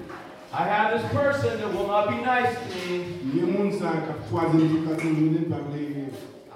I 0.51 0.63
have 0.67 0.93
this 0.95 1.13
person 1.13 1.61
that 1.61 1.75
will 1.75 1.89
not 1.89 2.09
be 2.09 2.17
nice 2.25 2.57
to 2.57 2.89
me. 2.89 3.05
Il 3.23 3.37
y 3.37 3.43
a 3.43 3.47
des 3.47 3.79
gens 3.79 3.79
qui 3.79 3.85
ont 3.85 4.25
troisième 4.31 4.69
jour, 4.69 4.79
quatrième 4.89 5.17
journée, 5.17 5.47
pas 5.51 5.61
les. 5.75 6.09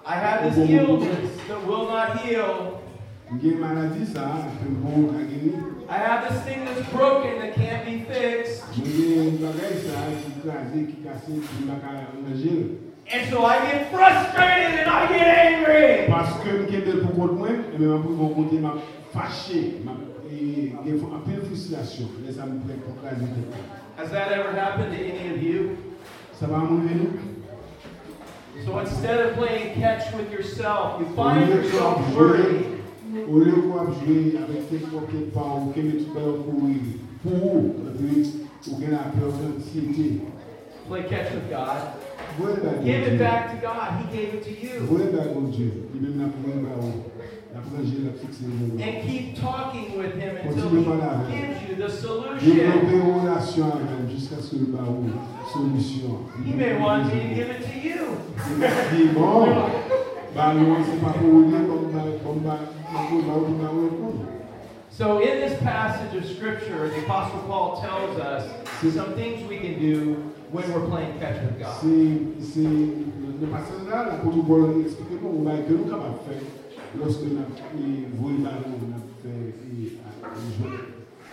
I 0.06 0.14
have 0.14 0.54
this 0.54 0.70
illness 0.70 1.30
that 1.48 1.66
will 1.66 1.88
not 1.88 2.16
heal. 2.24 2.80
Il 3.30 3.44
y 3.44 3.50
a 3.50 3.52
une 3.52 3.60
maladie, 3.60 4.06
ça, 4.06 4.48
que 4.58 4.68
bon, 4.70 5.10
à 5.10 5.22
guérir. 5.22 5.58
I 5.90 5.98
have 5.98 6.28
this 6.28 6.40
thing 6.44 6.64
that's 6.64 6.88
broken 6.90 7.38
that 7.40 7.54
can't 7.54 7.84
be 7.84 8.04
fixed. 8.08 8.64
Il 8.78 9.16
y 9.16 9.18
a 9.18 9.22
une 9.24 9.36
bagaille, 9.36 9.76
ça, 9.84 10.08
qui 10.24 10.48
crasé, 10.48 10.86
qui 10.86 11.02
cassé, 11.04 11.32
qui 11.32 11.66
n'a 11.66 11.74
qu'à 11.74 12.08
engager. 12.16 12.78
And 13.10 13.30
so 13.30 13.44
I 13.44 13.58
get 13.64 13.90
frustrated 13.90 14.80
and 14.80 14.90
I 14.90 15.06
get 15.08 15.26
angry. 15.26 16.06
Parce 16.08 16.38
que 16.44 16.66
je 16.70 16.80
suis 16.80 17.00
pour 17.00 17.07
contre 17.18 17.34
moi, 17.34 17.48
et 17.48 17.78
même 17.78 18.02
pour 18.02 18.12
mon 18.12 18.28
côté, 18.28 18.58
m'a 18.58 18.74
fâché, 19.12 19.80
m'a 19.84 19.92
et 20.30 20.72
il 20.84 20.88
y 20.88 20.90
a 20.90 20.94
un 20.94 21.20
peu 21.20 21.40
de 21.40 21.46
frustration. 21.46 22.04
Mais 22.24 22.32
ça 22.32 22.44
me 22.44 22.60
plaît 22.60 22.76
pour 22.84 22.94
craser. 23.02 23.24
Has 23.96 24.10
that 24.10 24.30
ever 24.30 24.52
happened 24.52 24.92
to 24.92 25.02
any 25.02 25.34
of 25.34 25.42
you? 25.42 25.76
Ça 26.38 26.46
va? 26.46 26.68
So 28.64 28.78
instead 28.78 29.20
of 29.20 29.36
playing 29.36 29.80
catch 29.80 30.12
with 30.14 30.30
yourself, 30.32 31.00
you 31.00 31.06
find 31.16 31.48
yourself 31.48 32.14
worried. 32.14 32.78
jouer, 33.10 33.24
au 33.28 33.38
lieu 33.38 33.52
de 33.52 34.06
jouer 34.06 34.38
avec 34.38 34.68
tes 34.68 34.78
propres 34.78 35.30
parents, 35.32 35.72
que 35.74 35.80
tu 35.80 36.04
peux 36.04 36.32
courir 36.44 36.76
pour 37.22 37.32
vous, 37.32 37.74
et 37.86 38.20
puis, 38.20 38.46
ou 38.70 38.76
bien 38.76 38.90
la 38.90 38.98
peur 38.98 39.32
d'anxiété. 39.32 40.20
Play 40.88 41.02
catch 41.02 41.32
with 41.34 41.50
God. 41.50 41.92
Give 42.82 43.02
it 43.02 43.18
back 43.18 43.50
to 43.54 43.60
God. 43.60 44.00
He 44.00 44.16
gave 44.16 44.34
it 44.34 44.42
to 44.44 44.50
you. 44.50 44.80
Voyez 44.86 45.12
la 45.12 45.34
mon 45.34 45.50
Dieu. 45.50 45.86
Il 45.94 46.00
même 46.00 46.18
la 46.18 46.28
première 46.28 46.62
barre. 46.64 46.92
La 47.54 47.60
première, 47.60 48.06
la 48.06 48.18
fixer 48.18 48.44
le 48.44 48.68
nom. 48.68 48.82
And 48.82 49.06
keep 49.06 49.38
talking 49.38 49.98
with 49.98 50.14
Him 50.14 50.36
until 50.36 50.70
He 50.70 51.36
gives 51.36 51.68
you 51.68 51.76
the 51.76 51.90
solution. 51.90 52.54
Développer 52.54 52.94
une 52.94 53.20
relation 53.20 53.64
avec 53.66 53.86
elle 54.00 54.16
jusqu'à 54.16 54.36
ce 54.40 54.50
que 54.52 54.60
le 54.60 54.72
barreau, 54.72 55.04
solution. 55.52 56.24
He 56.46 56.54
may 56.54 56.78
want 56.78 57.04
me 57.04 57.20
to 57.20 57.34
give 57.34 57.50
it 57.50 57.62
to 57.64 57.78
you. 57.86 57.98
So, 64.90 65.18
in 65.18 65.40
this 65.40 65.60
passage 65.60 66.14
of 66.16 66.24
Scripture, 66.24 66.88
the 66.88 67.04
Apostle 67.04 67.40
Paul 67.40 67.80
tells 67.80 68.18
us 68.18 68.50
some 68.94 69.14
things 69.14 69.46
we 69.48 69.58
can 69.58 69.78
do 69.78 70.32
when 70.50 70.72
we're 70.72 70.86
playing 70.88 71.18
catch 71.18 71.42
with 71.42 71.58
God. 71.58 71.76
C'est, 71.80 72.62
le 73.40 73.46
passage 73.46 73.86
là, 73.88 74.06
l'apôtre 74.06 74.42
Paul 74.46 74.82
explique 74.82 75.20
va 75.22 75.58
que 75.58 75.72
nous 75.72 75.84
capables 75.84 76.18
de 76.18 76.32
faire 76.32 76.42
lorsque 76.98 77.22
nous 77.22 77.38
avons 77.38 78.08
voué 78.14 78.32
ballon, 78.42 78.74
on 78.82 78.96
a 78.96 79.00
fait 79.22 79.54
et 79.54 79.98
à 80.02 80.34
jouer. 80.56 80.78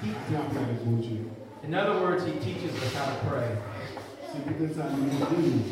C'est 0.01 0.35
après 0.35 0.59
avec 0.59 0.85
mon 0.85 0.97
Dieu. 0.97 1.27
In 1.67 1.73
other 1.73 1.99
words, 2.01 2.23
he 2.25 2.33
teaches 2.33 2.71
us 2.75 2.93
how 2.93 3.05
to 3.05 3.27
pray. 3.27 3.57
C'est 4.31 4.45
peut-être 4.45 4.75
ça, 4.75 4.83
nous 4.91 5.05
nous. 5.05 5.63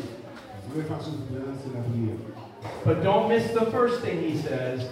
Vraie 0.74 0.82
façon 0.88 1.12
de 1.12 1.36
faire, 1.36 1.54
c'est 1.62 1.72
la 1.72 1.82
prière. 1.82 2.16
But 2.84 3.02
don't 3.04 3.28
miss 3.28 3.52
the 3.52 3.70
first 3.70 4.02
thing 4.02 4.22
he 4.22 4.36
says. 4.38 4.88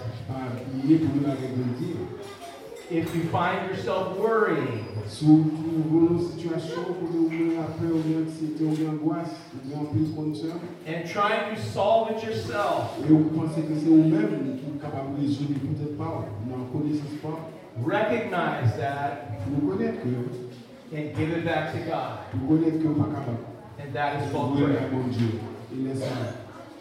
If 2.91 3.15
you 3.15 3.23
find 3.31 3.69
yourself 3.69 4.17
worrying, 4.17 4.85
Si 5.07 5.25
vous 5.25 5.51
trouvez 5.51 6.13
une 6.13 6.19
situation 6.19 6.81
où 6.89 7.05
vous 7.05 7.27
avez 7.27 7.55
la 7.55 7.63
peur, 7.63 7.91
ou 7.91 8.19
l'anxiété, 8.19 8.63
ou 8.63 8.75
l'angoisse, 8.85 9.35
ou 9.53 9.67
bien 9.67 9.83
plus 9.91 10.09
concern, 10.15 10.59
and 10.87 11.03
trying 11.05 11.53
to 11.53 11.61
solve 11.61 12.09
it 12.11 12.23
yourself, 12.23 12.95
et 13.03 13.11
vous 13.11 13.29
pensez 13.35 13.61
que 13.61 13.75
c'est 13.75 13.89
vous-même 13.89 14.57
qui 14.57 14.65
êtes 14.65 14.81
capable 14.81 15.17
de 15.17 15.27
résoudre, 15.27 15.59
peut-être 15.59 15.97
pas, 15.97 16.25
vous 16.41 16.49
n'en 16.49 16.65
connaissez 16.71 17.19
pas, 17.21 17.37
recognize 17.83 18.71
that 18.79 19.27
vous 19.47 19.67
connaissez 19.69 19.97
que, 19.97 20.95
and 20.95 21.15
give 21.17 21.29
it 21.37 21.43
back 21.43 21.73
to 21.73 21.79
God. 21.79 22.23
vous 22.33 22.47
connaissez 22.47 22.77
que 22.77 22.87
vous 22.87 23.03
pas 23.03 23.09
capable. 23.09 23.43
And 23.79 23.93
that 23.93 24.23
is 24.23 24.31
called 24.31 24.55
prayer. 24.55 24.77
à 24.77 25.09
Dieu. 25.11 25.39
Et 25.73 25.87
laissez. 25.87 26.05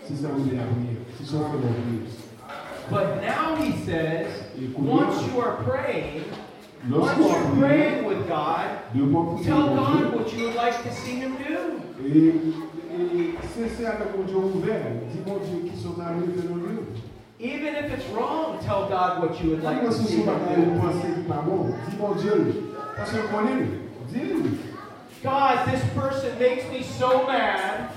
C'est 0.07 0.15
ça 0.15 0.29
vous 0.29 0.45
voulez 0.45 0.57
la 0.57 0.65
prière. 0.65 1.03
C'est 1.19 1.27
ça 1.27 1.37
vous 1.39 1.59
voulez 1.59 1.65
la 1.65 1.75
prière. 1.75 2.23
But 2.91 3.23
now 3.23 3.57
he 3.57 3.73
says, 3.85 4.27
once 4.77 5.27
you 5.27 5.41
are 5.41 5.57
praying, 5.63 6.25
once 6.89 7.19
you're 7.19 7.57
praying 7.57 8.05
with 8.05 8.29
God, 8.29 8.79
de 8.95 9.03
bon 9.05 9.37
prier 9.37 9.45
tell 9.45 9.75
God 9.75 10.15
what 10.15 10.33
you 10.33 10.47
would 10.47 10.55
like 10.55 10.83
to 10.83 10.93
see 10.93 11.17
him 11.17 11.37
do. 11.37 11.81
et, 12.05 12.35
et 12.99 13.35
cessez 13.55 13.87
avec 13.87 14.17
mon 14.17 14.25
Dieu 14.25 14.37
ouvert. 14.37 14.83
Dis 15.13 15.21
mon 15.27 15.39
Dieu 15.39 15.71
qui 15.71 15.77
sont 15.81 15.99
arrivés 16.01 16.43
de 16.43 16.49
nos 16.49 16.57
lieux. 16.57 16.87
Even 17.41 17.75
if 17.75 17.93
it's 17.93 18.09
wrong, 18.11 18.59
tell 18.65 18.89
God 18.89 19.21
what 19.23 19.43
you 19.43 19.51
would 19.51 19.63
like 19.63 19.83
to 19.83 19.93
see 19.93 20.23
him 20.23 20.27
do. 20.27 20.81
pensez 20.81 21.15
qui 21.15 21.23
pas 21.29 21.43
bon, 21.47 21.75
dis 21.89 21.97
mon 21.99 22.15
Dieu. 22.15 22.73
Parce 22.97 23.11
que 23.11 23.17
connaît, 23.33 23.67
dis-lui. 24.13 24.59
God, 25.23 25.67
this 25.67 25.83
person 25.95 26.39
makes 26.39 26.65
me 26.71 26.83
so 26.83 27.27
mad. 27.27 27.89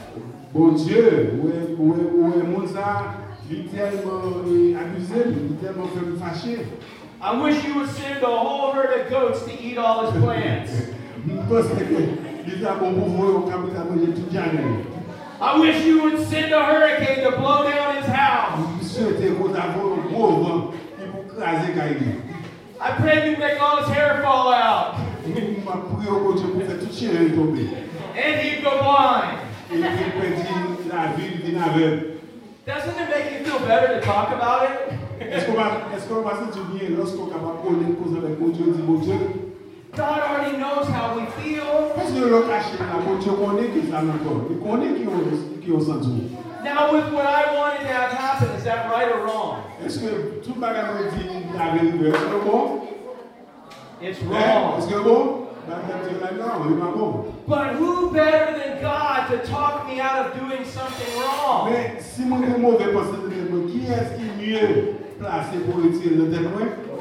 Bon 0.54 0.72
Dieu, 0.74 1.40
où 1.42 1.50
est, 1.50 1.76
où 1.78 1.94
est, 1.94 2.12
où 2.14 2.34
est 2.34 2.44
mon 3.50 3.56
ça, 3.56 3.56
il 3.56 3.60
est 3.60 3.64
tellement 3.70 4.22
abusé, 4.80 5.20
est 5.20 5.66
tellement 5.66 5.88
fait 5.88 6.06
me 6.06 6.18
fâcher. 6.18 6.66
I 7.22 7.42
wish 7.42 7.64
you 7.66 7.76
would 7.76 7.90
send 7.90 8.24
a 8.24 8.28
whole 8.28 8.74
herd 8.74 9.02
of 9.02 9.10
goats 9.10 9.46
to 9.46 9.52
eat 9.52 9.78
all 9.78 10.06
his 10.06 10.20
plants. 10.22 10.70
Je 11.28 11.34
pense 11.50 11.68
que 11.68 11.84
il 12.48 12.54
est 12.54 12.80
bon 12.80 12.94
pour 12.94 13.08
vous, 13.08 13.28
au 13.38 13.42
capital, 13.42 13.86
manger 13.90 14.14
toute 14.14 14.34
l'année. 14.34 14.86
I 15.42 15.60
wish 15.60 15.86
you 15.86 16.02
would 16.04 16.20
send 16.28 16.54
a 16.54 16.64
hurricane 16.66 17.24
to 17.24 17.38
blow 17.38 17.64
down 17.64 17.98
his 17.98 18.08
house. 18.08 18.60
Monsieur 18.82 19.12
était 19.12 19.34
qu'on 19.34 19.54
a 19.54 19.62
un 19.64 20.08
gros 20.12 20.32
vent 20.44 20.72
qui 20.72 21.06
pour 21.12 21.26
craser 21.36 21.74
Kaïli. 21.74 22.20
I 22.80 22.92
pray 23.02 23.32
you 23.32 23.38
make 23.38 23.60
all 23.62 23.78
his 23.84 23.90
hair 23.92 24.22
fall 24.22 24.54
out 24.54 24.96
Il 25.26 25.64
m'a 25.64 25.78
prié 25.78 26.12
au 26.12 26.34
Dieu 26.34 26.48
pour 26.48 26.62
faire 26.62 26.80
tout 26.80 26.94
chien 26.94 27.10
tomber. 27.36 27.68
and 28.16 28.40
he'd 28.40 28.64
go 28.64 28.72
blind. 28.82 29.46
Doesn't 32.66 32.98
it 32.98 33.10
make 33.10 33.32
you 33.32 33.46
feel 33.46 33.60
better 33.68 34.00
to 34.00 34.02
talk 34.02 34.30
about 34.34 34.64
Est-ce 35.22 35.44
it? 35.44 35.46
qu'on 35.46 35.54
va, 35.54 35.68
est-ce 35.96 36.08
qu'on 36.08 36.22
va 36.22 36.32
se 36.36 36.52
sentir 36.52 36.90
lorsqu'on 36.98 37.28
est 37.28 37.32
parler 37.32 37.94
cause 37.94 38.18
avec 38.18 38.40
mon 38.40 38.48
Dieu, 38.50 38.66
dit 38.74 38.82
mon 38.82 38.98
Dieu? 39.00 39.14
God 39.96 40.20
already 40.20 40.58
knows 40.58 40.88
how 40.90 41.16
we 41.16 41.26
feel. 41.38 41.94
Parce 41.96 42.12
que 42.12 42.26
l'autre 42.28 42.50
caché 42.50 42.78
là, 42.80 42.98
mon 43.06 43.16
Dieu 43.18 43.32
connaît 43.34 43.70
qui 43.70 43.88
ça 43.90 44.00
encore. 44.00 44.50
Il 44.50 44.58
connaît 44.58 44.94
qui 44.98 45.06
on, 45.08 45.62
qui 45.62 45.72
on 45.72 45.80
senti. 45.80 46.32
Now, 46.64 46.92
with 46.92 47.14
what 47.14 47.26
I 47.28 47.54
wanted 47.56 47.82
to 47.86 47.94
have 47.94 48.12
happen, 48.12 48.50
is 48.58 48.64
that 48.64 48.90
right 48.90 49.10
or 49.14 49.24
wrong? 49.24 49.58
Est-ce 49.86 50.00
que 50.00 50.42
tout 50.44 50.56
bagage 50.60 51.14
dit 51.16 51.30
arrivé, 51.60 52.10
est-ce 52.10 52.50
bon? 52.50 52.82
It's 54.02 54.20
wrong. 54.24 54.80
Est-ce 54.80 54.88
que 54.88 55.00
bon? 55.04 55.45
But 57.48 57.76
who 57.76 58.12
better 58.12 58.58
than 58.58 58.82
God 58.82 59.28
to 59.32 59.38
talk 59.48 59.88
me 59.88 60.00
out 60.00 60.26
of 60.28 60.40
doing 60.40 60.64
something 60.66 61.20
wrong? 61.20 61.72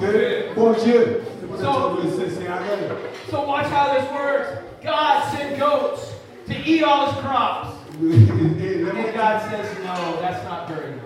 Avec. 0.01 0.57
So 3.31 3.47
watch 3.47 3.67
how 3.67 3.95
this 3.95 4.11
works. 4.13 4.49
God 4.83 5.33
sent 5.33 5.59
goats 5.59 6.13
to 6.47 6.55
eat 6.55 6.83
all 6.85 7.07
his 7.07 7.21
crops. 7.23 7.71
And 8.97 9.15
God 9.15 9.41
says, 9.51 9.67
no, 9.85 10.21
that's 10.21 10.45
not 10.45 10.69
very 10.69 10.91
nice. 10.91 11.05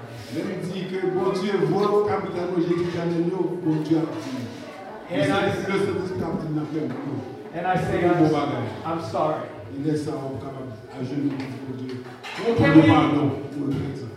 Le 7.62 7.64
Saint-Esprit 7.64 7.64
a 7.64 7.64
dit 7.64 7.64
dans 7.64 7.64
le 7.64 7.64
monde. 7.64 7.64
and 7.64 7.66
I 7.66 7.76
say, 7.76 8.00
C'est 8.00 8.06
un 8.06 8.12
beau 8.14 8.34
I'm. 8.36 8.64
I'm 8.86 9.00
sorry. 9.10 9.42
Il 9.76 9.84
laisse 9.84 10.04
ça 10.04 10.12
au 10.12 10.36
capable 10.36 10.72
à 10.92 11.04
genoux 11.04 11.32
pour 11.66 11.76
Dieu. 11.76 12.02
Well, 12.46 12.56
can 12.56 12.80
we, 12.80 12.86
pardon, 12.86 13.30
pour 13.52 13.66
le 13.66 13.72
chrétien. 13.74 14.08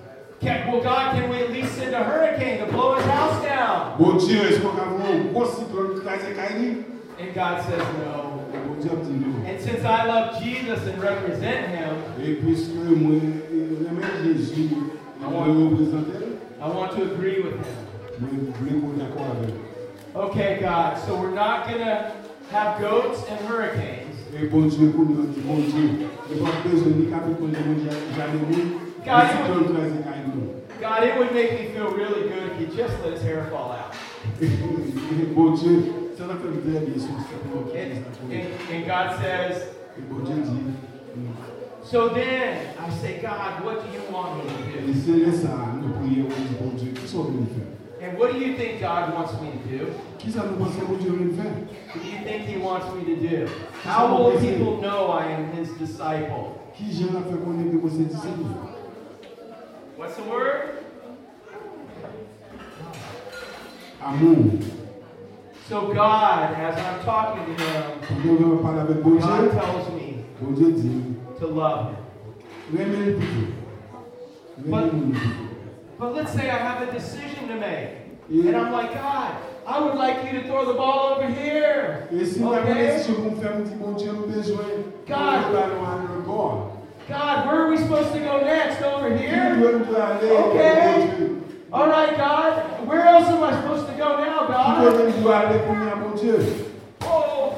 can, 0.42 0.72
well, 0.72 0.82
God, 0.82 1.14
can 1.16 1.30
we 1.30 1.38
at 1.42 1.52
least 1.52 1.76
send 1.76 1.94
a 1.94 2.04
hurricane 2.04 2.60
to 2.60 2.72
blow 2.72 2.96
his 2.96 3.06
house 3.06 3.42
down? 3.44 3.98
Bon 4.00 4.18
Dieu, 4.18 4.40
est-ce 4.50 4.60
qu'on 4.60 4.78
a 4.78 4.84
un 4.84 5.32
gros 5.32 5.46
cyclone 5.46 6.00
qui 6.02 6.08
a 6.08 6.16
été 6.16 6.34
caillé? 6.36 6.86
And 7.20 7.34
God 7.36 7.62
says, 7.66 7.84
no. 8.00 8.42
Bon 8.68 8.80
Dieu 8.80 8.92
a 8.92 9.04
dit 9.04 9.14
non. 9.20 9.46
And 9.46 9.60
since 9.60 9.84
I 9.84 10.06
love 10.06 10.42
Jesus 10.42 10.80
and 10.88 11.02
represent 11.02 11.68
him, 11.68 11.96
Et 12.24 12.34
puisque 12.36 12.74
moi, 12.76 13.20
j'aime 13.52 14.02
Jésus, 14.24 14.70
et 15.22 15.30
moi 15.30 15.46
le 15.48 15.66
représenter, 15.66 16.38
I 16.62 16.68
want 16.68 16.90
to 16.96 17.04
agree 17.04 17.42
with 17.42 17.54
him. 17.56 17.66
moi 18.20 18.30
je 18.32 18.38
voulais 18.60 18.80
qu'on 18.80 18.96
soit 18.96 19.04
d'accord 19.04 19.36
avec. 19.38 19.56
Okay, 20.14 20.60
God, 20.62 20.98
so 21.06 21.16
we're 21.16 21.32
not 21.34 21.66
going 21.68 21.80
to 21.86 22.12
have 22.52 22.80
goats 22.82 23.24
and 23.30 23.40
hurricanes. 23.48 24.08
Et 24.36 24.48
bon 24.48 24.68
Dieu, 24.68 24.92
qu'on 24.92 25.04
nous 25.04 25.28
dit, 25.28 25.42
bon 25.42 25.56
Dieu, 25.56 26.08
il 26.30 26.36
n'y 26.38 26.42
a 26.42 26.52
pas 26.52 26.70
besoin 26.70 26.92
de 26.92 27.04
capital, 27.10 27.96
jamais 28.16 28.46
vu. 28.50 28.62
God, 29.04 29.24
Le 29.24 29.28
cyclone 29.30 29.66
qui 29.66 29.82
a 29.82 29.88
été 29.88 30.04
caillé. 30.04 30.22
God, 30.82 31.04
it 31.04 31.18
would 31.18 31.34
make 31.34 31.52
me 31.54 31.68
feel 31.74 31.90
really 31.92 32.30
good 32.30 32.52
if 32.52 32.60
you 32.60 32.68
just 32.68 32.94
let 33.04 33.14
his 33.14 33.22
hair 33.22 33.48
fall 33.52 33.72
out. 33.72 33.94
Bon 35.36 35.52
Dieu, 35.54 35.84
ça 36.18 36.26
va 36.26 36.36
faire 36.36 36.52
bien 36.64 36.82
bien 36.82 37.00
sûr. 37.00 37.16
And, 37.74 38.04
and, 38.32 38.46
and 38.72 38.86
God 38.86 39.20
says, 39.22 39.70
Et 39.98 40.02
bon 40.10 40.24
Dieu 40.24 40.42
dit, 40.44 40.74
so 41.84 42.10
then 42.10 42.76
I 42.80 42.90
say, 43.02 43.20
God, 43.22 43.64
what 43.64 43.84
do 43.84 43.92
you 43.92 44.02
want 44.12 44.38
me 44.38 44.44
to 44.44 44.94
do? 46.86 47.81
C'est 48.02 48.08
là 48.08 48.18
ça, 48.18 48.18
nous 48.18 48.18
prions, 48.18 48.18
on 48.18 48.18
dit, 48.18 48.18
bon 48.18 48.18
Dieu, 48.18 48.18
qui 48.18 48.18
sont 48.18 48.18
venus 48.18 48.18
faire 48.18 48.18
And 48.18 48.18
what 48.18 48.32
do 48.32 48.40
you 48.40 48.56
think 48.58 48.82
God 48.82 49.14
wants 49.14 49.34
me 49.40 49.52
to 49.52 49.78
do? 49.78 49.92
Qui 50.18 50.32
ça 50.32 50.44
nous 50.44 50.58
pense 50.58 50.76
que 50.76 50.86
bon 50.86 50.98
Dieu 50.98 51.12
veut 51.12 51.38
What 51.38 52.02
do 52.02 52.10
you 52.10 52.18
think 52.24 52.48
he 52.48 52.58
wants 52.58 52.86
me 52.96 53.04
to 53.06 53.16
do? 53.16 53.48
How 53.84 54.08
will 54.18 54.40
people 54.40 54.82
know 54.82 55.12
I 55.12 55.26
am 55.34 55.52
his 55.52 55.70
disciple? 55.78 56.58
Qui 56.76 56.92
j'ai 56.92 57.04
la 57.14 57.22
fait 57.22 57.38
connaître 57.38 57.72
que 57.72 57.78
vous 57.78 58.02
êtes 58.02 58.08
disciple 58.08 58.46
What's 60.00 60.16
the 60.16 60.24
word? 60.28 60.80
Amour. 64.04 64.60
So 65.70 65.94
God, 65.94 66.56
as 66.56 66.78
I'm 66.80 67.06
talking 67.06 67.56
to 67.56 67.64
him, 67.64 67.84
Quand 68.08 68.46
on 68.46 68.56
va 68.56 68.64
parler 68.64 68.80
avec 68.80 69.04
bon 69.04 69.12
God 69.12 69.52
tells 69.52 69.94
me 69.94 70.24
bon 70.42 70.54
Dieu 70.56 70.72
dit, 70.72 71.16
to 71.40 71.48
love 71.48 71.90
him. 71.92 71.96
remets-le 72.74 73.14
plutôt. 73.14 73.54
Remets-le 74.66 75.12
plutôt. 75.12 75.51
But 76.02 76.16
let's 76.16 76.34
say 76.34 76.50
I 76.50 76.58
have 76.58 76.90
a 76.90 76.92
decision 76.92 77.48
to 77.50 77.56
make. 77.58 77.90
And 78.28 78.58
I'm 78.58 78.72
like, 78.72 78.92
God, 78.92 79.36
I 79.68 79.80
would 79.80 79.94
like 79.94 80.26
you 80.26 80.42
to 80.42 80.48
throw 80.48 80.66
the 80.66 80.74
ball 80.74 81.14
over 81.14 81.28
here. 81.28 82.08
Et 82.12 82.26
si 82.26 82.40
nous 82.40 82.52
Okay? 82.56 82.74
décision 82.74 83.16
qu'on 83.18 83.36
fait, 83.36 83.50
on 83.54 83.62
dit, 83.62 83.76
bon 83.76 83.92
Dieu, 83.92 84.12
nous 84.12 84.50
avons. 84.50 84.84
God. 85.06 85.52
Nous 85.52 85.58
allons 85.60 85.86
à 85.86 86.16
le 86.16 86.22
bord. 86.26 86.72
God, 87.08 87.46
where 87.46 87.62
are 87.62 87.70
we 87.70 87.78
supposed 87.78 88.14
to 88.14 88.20
go 88.20 88.42
next? 88.44 88.82
Over 88.82 89.16
here? 89.16 89.56
doit 89.58 89.74
nous 89.74 89.96
aller 89.96 90.32
Okay. 90.32 91.30
All 91.72 91.88
right, 91.88 92.18
God. 92.18 92.88
Where 92.88 93.06
else 93.06 93.28
am 93.28 93.44
I 93.44 93.62
supposed 93.62 93.86
to 93.86 93.94
go 93.94 94.18
now, 94.18 94.48
God? 94.48 94.82
doit 94.82 95.06
nous 95.06 95.30
aller 95.30 95.60
pour 95.68 95.76
nous, 95.76 95.96
bon 96.02 96.18
Dieu 96.20 96.66
Oh. 97.06 97.54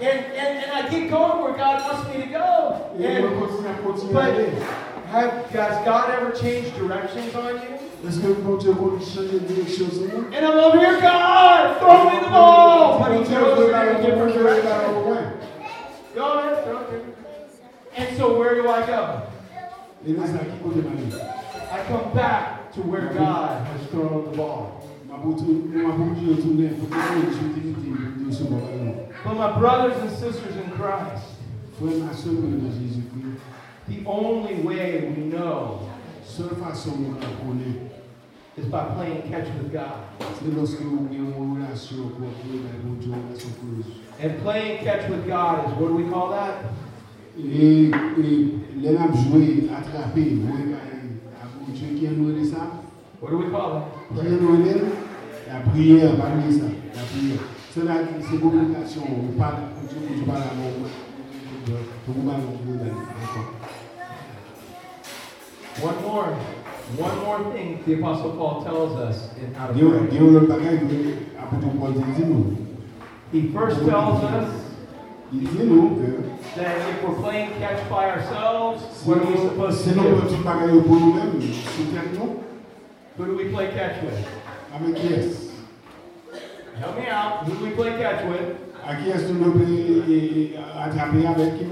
And, 0.00 0.24
and, 0.32 0.64
and 0.64 0.72
I 0.72 0.88
keep 0.88 1.10
going 1.10 1.42
where 1.42 1.56
God 1.58 1.82
wants 1.82 2.08
me 2.08 2.24
to 2.24 2.28
go. 2.30 2.88
And, 2.98 3.38
continue 3.38 3.68
à 3.68 3.74
continuer 3.84 4.16
à 4.16 4.30
but. 4.30 4.95
Have, 5.08 5.46
has 5.50 5.84
God 5.84 6.10
ever 6.10 6.32
changed 6.32 6.74
directions 6.76 7.34
on 7.34 7.54
you? 7.62 7.78
Est-ce 8.06 8.20
que 8.20 8.34
bon 8.34 8.56
Dieu 8.58 8.74
peut 8.74 9.00
changer 9.00 9.40
de 9.40 9.46
direction 9.46 9.86
And 10.32 10.44
I'm 10.44 10.58
over 10.58 10.78
here, 10.78 11.00
God, 11.00 11.78
throw 11.78 12.10
me 12.10 12.20
the 12.24 12.30
ball. 12.30 12.98
But 12.98 13.18
he 13.18 13.24
throws 13.24 13.58
it 13.58 13.68
in 13.70 13.96
a 13.96 14.02
different 14.02 14.34
direction. 14.34 14.70
Go 16.14 16.38
ahead. 16.38 17.02
And 17.96 18.16
so 18.16 18.38
where 18.38 18.54
do 18.54 18.68
I 18.68 18.86
go? 18.86 19.22
Et 20.06 20.12
là, 20.12 20.22
c'est 20.26 20.36
à 20.36 20.44
qui 20.44 20.58
côté 20.62 20.82
d'aller 20.82 21.08
I 21.72 21.82
come 21.88 22.12
back 22.14 22.72
to 22.74 22.82
where 22.82 23.12
God 23.12 23.66
has 23.66 23.86
thrown 23.90 24.30
the 24.30 24.36
ball. 24.36 24.82
Ma 25.08 25.16
boutou, 25.16 25.68
ma 25.74 25.90
boutou, 25.94 26.36
je 26.36 26.42
tourne 26.42 26.68
pour 26.78 26.88
que 26.90 26.96
je 27.32 27.38
te 27.38 27.60
dise, 27.60 27.74
Dieu 28.18 28.32
se 28.32 28.44
bat 28.44 28.56
avec 28.56 28.82
nous. 28.82 28.94
But 29.24 29.34
my 29.34 29.58
brothers 29.58 29.96
and 30.02 30.10
sisters 30.10 30.56
in 30.56 30.70
Christ, 30.76 31.36
Frère, 33.86 33.94
ma 33.94 33.94
soeur 33.94 33.94
de 33.94 33.94
Jésus-Christ, 33.94 33.94
the 33.94 34.06
only 34.06 34.54
way 34.62 35.12
we 35.16 35.24
know 35.30 35.80
seule 36.24 36.56
façon 36.56 36.90
dont 36.90 37.16
on 37.20 37.48
connaît, 37.48 37.90
is 38.58 38.66
by 38.66 38.84
playing 38.94 39.22
catch 39.30 39.48
with 39.58 39.72
God. 39.72 40.02
c'est 40.18 40.54
lorsque 40.54 40.80
vous 40.80 41.06
avez 41.06 41.16
une 41.16 41.32
relation 41.32 42.08
pour 42.08 42.28
créer 42.40 42.60
avec 42.68 42.84
mon 42.84 42.94
Dieu, 42.94 43.10
une 43.10 43.28
relation 43.28 43.50
close. 43.60 43.86
And 44.22 44.42
playing 44.42 44.84
catch 44.84 45.08
with 45.08 45.26
God 45.26 45.66
is 45.66 45.72
what 45.78 45.88
do 45.88 45.96
we 45.96 46.10
call 46.10 46.30
that? 46.30 46.72
Et, 47.38 47.90
et 47.90 48.48
les 48.80 48.92
lampes 48.92 49.14
jouées, 49.14 49.68
attrapées, 49.76 50.36
vous 50.36 50.46
voyez, 50.48 50.72
à 50.72 51.46
mon 51.60 51.72
Dieu, 51.72 51.88
qui 51.98 52.06
a 52.06 52.10
noué 52.10 52.44
ça 52.44 52.82
What 53.20 53.30
do 53.30 53.38
we 53.38 53.50
call 53.50 53.82
Qui 54.14 54.26
a 54.26 54.30
noué 54.30 54.74
La 55.46 55.60
prière, 55.70 56.16
pas 56.16 56.30
noué 56.30 56.50
ça, 56.50 56.64
la 56.94 57.02
prière. 57.02 57.40
C'est 57.76 58.40
communication, 58.40 59.02
on 59.06 59.38
parle, 59.38 59.56
je 59.92 60.24
parle 60.24 60.38
à 60.38 60.54
mon 60.56 60.88
parlez 62.24 62.30
à 62.30 62.38
mon. 62.38 63.55
One 65.80 66.00
more, 66.02 66.24
one 66.96 67.18
more 67.18 67.52
thing 67.52 67.82
the 67.86 67.94
Apostle 67.94 68.32
Paul 68.32 68.64
tells 68.64 68.96
us 68.98 69.28
in 69.36 69.52
how 69.54 69.66
to 69.68 69.72
pray. 69.74 70.08
Dieu, 70.10 70.30
le 70.30 70.40
bagage, 70.46 70.80
apôtre 71.38 71.78
Paul 71.78 71.92
dit 71.92 72.24
nous. 72.24 72.56
He 73.32 73.48
first 73.52 73.84
tells 73.84 74.22
us 74.24 74.62
Il 75.32 75.40
dit 75.40 75.64
nous 75.64 75.96
que 75.96 76.22
that 76.56 76.78
if 76.88 77.02
we're 77.02 77.20
playing 77.20 77.50
catch 77.58 77.86
by 77.90 78.08
ourselves, 78.10 78.80
what 79.04 79.18
are 79.18 79.26
we 79.26 79.36
supposed 79.36 79.84
to 79.84 79.90
do? 79.94 80.00
faisons 80.00 80.36
tout 80.36 80.44
bagage 80.44 80.82
pour 80.86 80.96
nous-mêmes, 81.00 81.40
c'est 81.42 81.98
avec 81.98 82.12
nous, 82.18 82.40
Who 83.18 83.26
do 83.26 83.36
we 83.36 83.52
play 83.52 83.68
catch 83.74 84.02
with? 84.02 84.26
avec 84.74 84.94
qui 84.94 85.12
est-ce 85.12 85.46
Help 86.78 86.96
me 86.98 87.08
out. 87.10 87.44
Who 87.46 87.54
do 87.56 87.64
we 87.64 87.70
play 87.72 87.96
catch 87.98 88.24
with? 88.26 88.56
À 88.88 88.94
qui 88.94 89.10
est-ce 89.10 89.24
que 89.24 89.32
nous 89.32 89.50
pouvons 89.50 89.64
attraper 90.80 91.26
avec 91.26 91.58
qui 91.58 91.64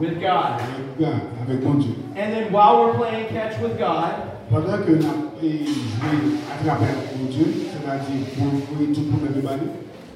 With 0.00 0.20
God. 0.20 0.60
Avec 0.60 0.98
God, 0.98 1.20
avec 1.46 1.64
mon 1.64 1.74
Dieu. 1.74 1.92
And 2.16 2.32
then 2.32 2.52
while 2.52 2.84
we're 2.84 2.94
playing 2.94 3.28
catch 3.28 3.58
with 3.60 3.78
God, 3.78 4.12
Pendant 4.50 4.78
que 4.84 4.92
nous 4.92 5.02
jouons 5.02 6.38
attraper 6.52 6.84
avec 6.84 7.16
mon 7.18 7.28
Dieu, 7.30 7.46
c'est-à-dire 7.70 8.26
pour 8.36 8.50
pour 8.60 8.94
tout 8.94 9.02
pour 9.02 9.42
bali, 9.42 9.62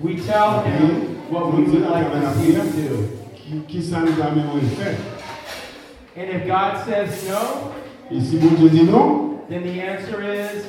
we 0.01 0.17
tell 0.27 0.63
him 0.65 1.19
what 1.31 1.55
we 1.55 1.65
would 1.67 1.89
like 1.89 2.11
to 2.11 2.35
see 2.39 2.53
him 2.53 2.67
do. 2.75 3.21
qui, 3.69 3.83
ça 3.83 4.01
nous 4.01 4.21
amène 4.21 4.47
à 4.51 4.55
le 4.55 4.61
faire. 4.61 4.97
And 6.17 6.29
if 6.29 6.47
God 6.47 6.85
says 6.85 7.29
no, 7.29 7.71
Et 8.11 8.21
si 8.21 8.37
mon 8.37 8.57
Dieu 8.57 8.69
dit 8.71 8.85
non, 8.85 9.39
then 9.49 9.63
the 9.63 9.81
answer 9.81 10.21
is 10.21 10.67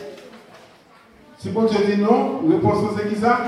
si 1.39 1.49
Dieu 1.49 1.95
dit 1.95 2.01
non, 2.01 2.41
réponse 2.47 2.95
c'est 2.95 3.09
qui 3.09 3.15
ça 3.15 3.39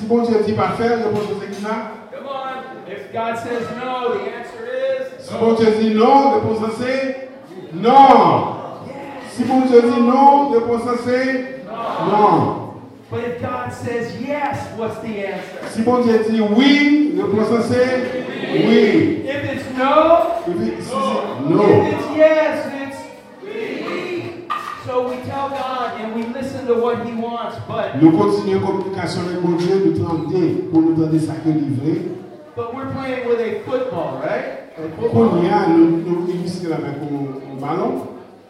Si 0.00 0.06
bon 0.06 0.22
Dieu 0.22 0.40
dit 0.46 0.54
pas 0.54 0.70
faire, 0.78 0.96
réponse 0.96 1.24
c'est? 1.38 1.60
Come 1.60 2.26
on. 2.26 2.90
If 2.90 3.12
God 3.12 3.36
says 3.36 3.68
no, 3.76 4.14
the 4.14 4.22
answer 4.32 4.64
is. 4.64 5.26
Si 5.26 5.34
bon 5.34 5.52
Dieu 5.52 5.70
dit 5.78 5.94
non, 5.94 6.30
réponse 6.36 6.72
c'est 6.80 7.28
non. 7.74 8.56
Si 9.30 9.44
bon 9.44 9.60
Dieu 9.66 9.82
dit 9.82 10.00
non, 10.00 10.48
réponse 10.48 10.88
c'est 11.04 11.66
non. 11.68 12.70
But 13.10 13.24
if 13.24 13.42
God 13.42 13.72
says 13.74 14.18
yes, 14.22 14.56
what's 14.78 14.98
the 15.00 15.26
answer? 15.26 15.68
Si 15.68 15.82
bon 15.82 16.02
Dieu 16.02 16.24
dit 16.30 16.40
oui, 16.40 17.20
réponse 17.20 17.66
c'est 17.68 18.24
oui. 18.52 19.22
If 19.26 19.44
it's 19.52 19.66
no, 19.76 20.40
if 20.48 20.78
it's 20.78 20.90
no. 20.90 21.82
If 21.82 21.92
it's 21.92 22.16
yes, 22.16 22.66
it's 22.82 22.98
oui. 23.44 24.46
So 24.86 25.10
we 25.10 25.16
tell 25.28 25.50
God 25.50 26.00
and 26.00 26.14
we 26.14 26.22
listen. 26.32 26.49
To 26.74 26.80
what 26.80 27.06
He 27.06 27.12
wants, 27.12 27.56
but 27.66 28.00
Nous 28.00 28.12
continuons 28.12 28.60
communication 28.60 29.22
avec 29.22 29.42
mon 29.42 29.56
Dieu, 29.56 29.82
nous 29.86 30.04
tenter 30.04 30.68
pour 30.70 30.82
nous 30.82 30.94
donner 30.94 31.18
ça 31.18 31.34
que 31.44 31.50
livré. 31.50 32.02
but 32.56 32.74
we're 32.74 32.90
playing 32.92 33.26
with 33.28 33.40
a 33.40 33.60
football, 33.64 34.20
right? 34.22 34.70
A 34.76 34.88
football. 35.00 35.40
nous 35.68 36.02
nous 36.04 36.30
initions 36.30 36.72
avec 36.72 36.96
un 36.96 37.60
ballon? 37.60 38.06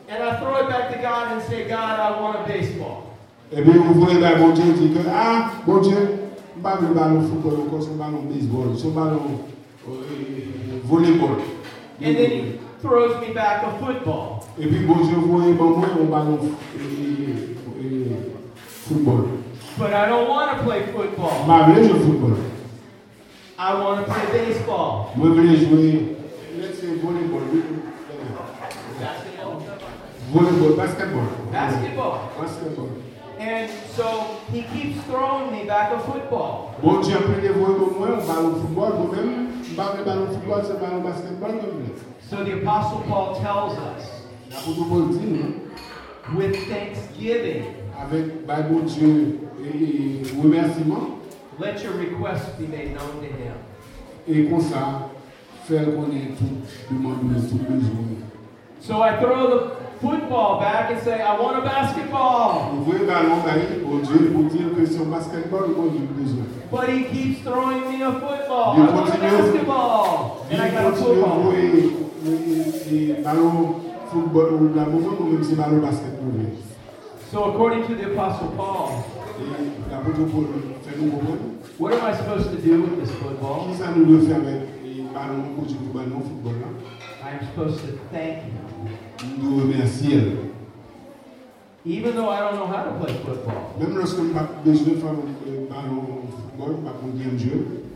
And 0.08 0.22
I 0.24 0.40
throw 0.40 0.56
it 0.56 0.68
back 0.68 0.90
to 0.90 0.98
God 1.00 1.32
and 1.32 1.42
say, 1.42 1.68
God, 1.68 2.00
I 2.00 2.20
want 2.20 2.38
a 2.40 2.48
baseball. 2.48 3.06
Et 3.52 3.62
bien, 3.62 3.74
vous 3.74 4.00
voyez, 4.00 4.20
ben, 4.20 4.38
mon 4.38 4.50
Dieu 4.50 4.72
dit 4.74 4.90
que, 4.92 5.00
ah, 5.12 5.50
mon 5.66 5.78
Dieu, 5.80 5.96
pas 6.62 6.78
le 6.80 6.94
ballon 6.94 7.22
football, 7.22 7.66
encore 7.66 7.82
son 7.82 7.94
ballon 7.94 8.22
baseball, 8.28 8.76
son 8.76 8.90
ballon 8.90 9.20
euh, 9.88 9.92
volleyball. 10.84 11.38
And 12.02 12.16
then 12.16 12.30
He 12.30 12.58
throws 12.80 13.20
me 13.20 13.32
back 13.34 13.62
a 13.64 13.70
football. 13.84 14.40
Et 14.58 14.66
puis, 14.66 14.84
bon 14.84 14.96
Dieu, 15.04 15.14
vous 15.16 15.38
voyez, 15.38 15.52
bon, 15.52 15.70
moi, 15.78 15.86
un 16.00 16.04
ballon 16.04 16.38
euh, 16.76 17.59
football. 17.90 19.42
But 19.78 19.92
I 19.92 20.06
don't 20.06 20.28
want 20.28 20.58
to 20.58 20.64
play 20.64 20.86
football. 20.92 21.46
Veux 21.46 21.84
jouer 21.88 22.00
football. 22.00 22.36
I 23.58 23.74
want 23.74 24.06
to 24.06 24.12
play 24.12 24.26
baseball. 24.32 25.12
Moi, 25.16 25.28
je 25.28 25.40
veux 25.40 25.56
jouer, 25.56 26.16
let's 26.58 26.78
say, 26.80 26.96
volleyball. 26.96 27.40
Basketball. 29.00 29.62
Volleyball, 30.32 30.76
basketball. 30.76 31.28
Basketball. 31.52 32.32
Basketball. 32.40 32.88
And 33.38 33.70
so 33.96 34.36
he 34.52 34.62
keeps 34.64 35.02
throwing 35.06 35.50
me 35.52 35.64
back 35.64 35.92
a 35.92 35.98
football. 36.00 36.74
Bon 36.82 37.00
Dieu, 37.00 37.16
après, 37.16 37.48
vous 37.48 37.64
voyez, 37.64 37.78
bon, 37.78 37.98
moi, 37.98 38.08
un 38.08 38.26
ballon 38.26 38.54
football, 38.60 38.92
moi-même, 38.98 39.48
je 39.64 39.74
pas 39.74 39.96
un 39.98 40.04
ballon 40.04 40.26
football, 40.26 40.62
c'est 40.66 40.78
ballon 40.78 41.00
basketball, 41.00 41.52
comme 41.52 41.86
So 42.28 42.44
the 42.44 42.62
Apostle 42.62 43.02
Paul 43.08 43.40
tells 43.40 43.72
us, 43.78 44.26
L'apôtre 44.50 44.88
Paul 44.88 45.08
dit, 45.08 45.26
non? 45.26 45.70
with 46.36 46.54
thanksgiving, 46.68 47.74
avec 48.02 48.46
bon 48.62 48.80
Dieu 48.86 49.38
et, 49.64 50.22
remerciement, 50.42 51.18
let 51.60 51.82
your 51.82 51.92
requests 51.94 52.50
be 52.58 52.66
made 52.68 52.94
known 52.94 53.20
to 53.20 53.26
him. 53.26 53.54
et 54.28 54.44
comme 54.48 54.60
ça, 54.60 55.08
faire 55.64 55.84
connaître 55.84 56.38
tout, 56.38 56.94
demander 56.94 57.40
tout 57.48 57.58
besoin. 57.68 58.20
So 58.80 59.02
I 59.02 59.16
throw 59.20 59.46
the 59.48 59.70
football 60.00 60.58
back 60.58 60.90
and 60.90 61.00
say, 61.02 61.20
I 61.20 61.38
want 61.38 61.56
a 61.58 61.60
basketball. 61.60 62.72
Ballon, 63.06 63.42
bon 63.84 63.98
Dieu, 63.98 64.30
pour 64.32 64.44
dire 64.44 64.74
que 64.74 64.86
c'est 64.86 65.00
un 65.00 65.10
basketball, 65.10 65.68
besoin. 65.68 66.46
But 66.70 66.88
he 66.88 67.04
keeps 67.04 67.42
throwing 67.42 67.82
me 67.90 68.02
a 68.02 68.12
football. 68.12 68.76
I 68.76 68.94
want 68.94 69.08
a 69.14 69.18
basketball. 69.18 70.46
And 70.50 70.62
I 70.62 70.70
got 70.70 70.92
a 70.92 70.96
football. 70.96 71.52
et- 71.54 72.00
et 72.92 73.22
ballon 73.22 73.74
football 74.10 74.54
ou 74.54 74.74
la 74.74 74.84
maison, 74.86 75.16
ou 75.20 75.24
même 75.24 75.44
si 75.44 75.54
ballon 75.54 75.80
basketball. 75.80 76.69
So 77.30 77.44
according 77.52 77.86
to 77.86 77.94
the 77.94 78.12
Apostle 78.12 78.48
Paul, 78.56 79.02
what 81.78 81.92
am 81.94 82.04
I 82.04 82.16
supposed 82.16 82.50
to 82.50 82.56
do 82.60 82.82
with 82.82 82.98
this 83.00 83.10
football? 83.18 83.68
I 87.22 87.30
am 87.30 87.40
supposed 87.46 87.84
to 87.84 87.92
thank 88.10 88.42
him. 88.42 88.52
Even 91.84 92.14
though 92.16 92.28
I 92.28 92.40
don't 92.40 92.56
know 92.56 92.66
how 92.66 92.82
to 92.84 92.92
play 92.98 93.14
football, 93.24 93.74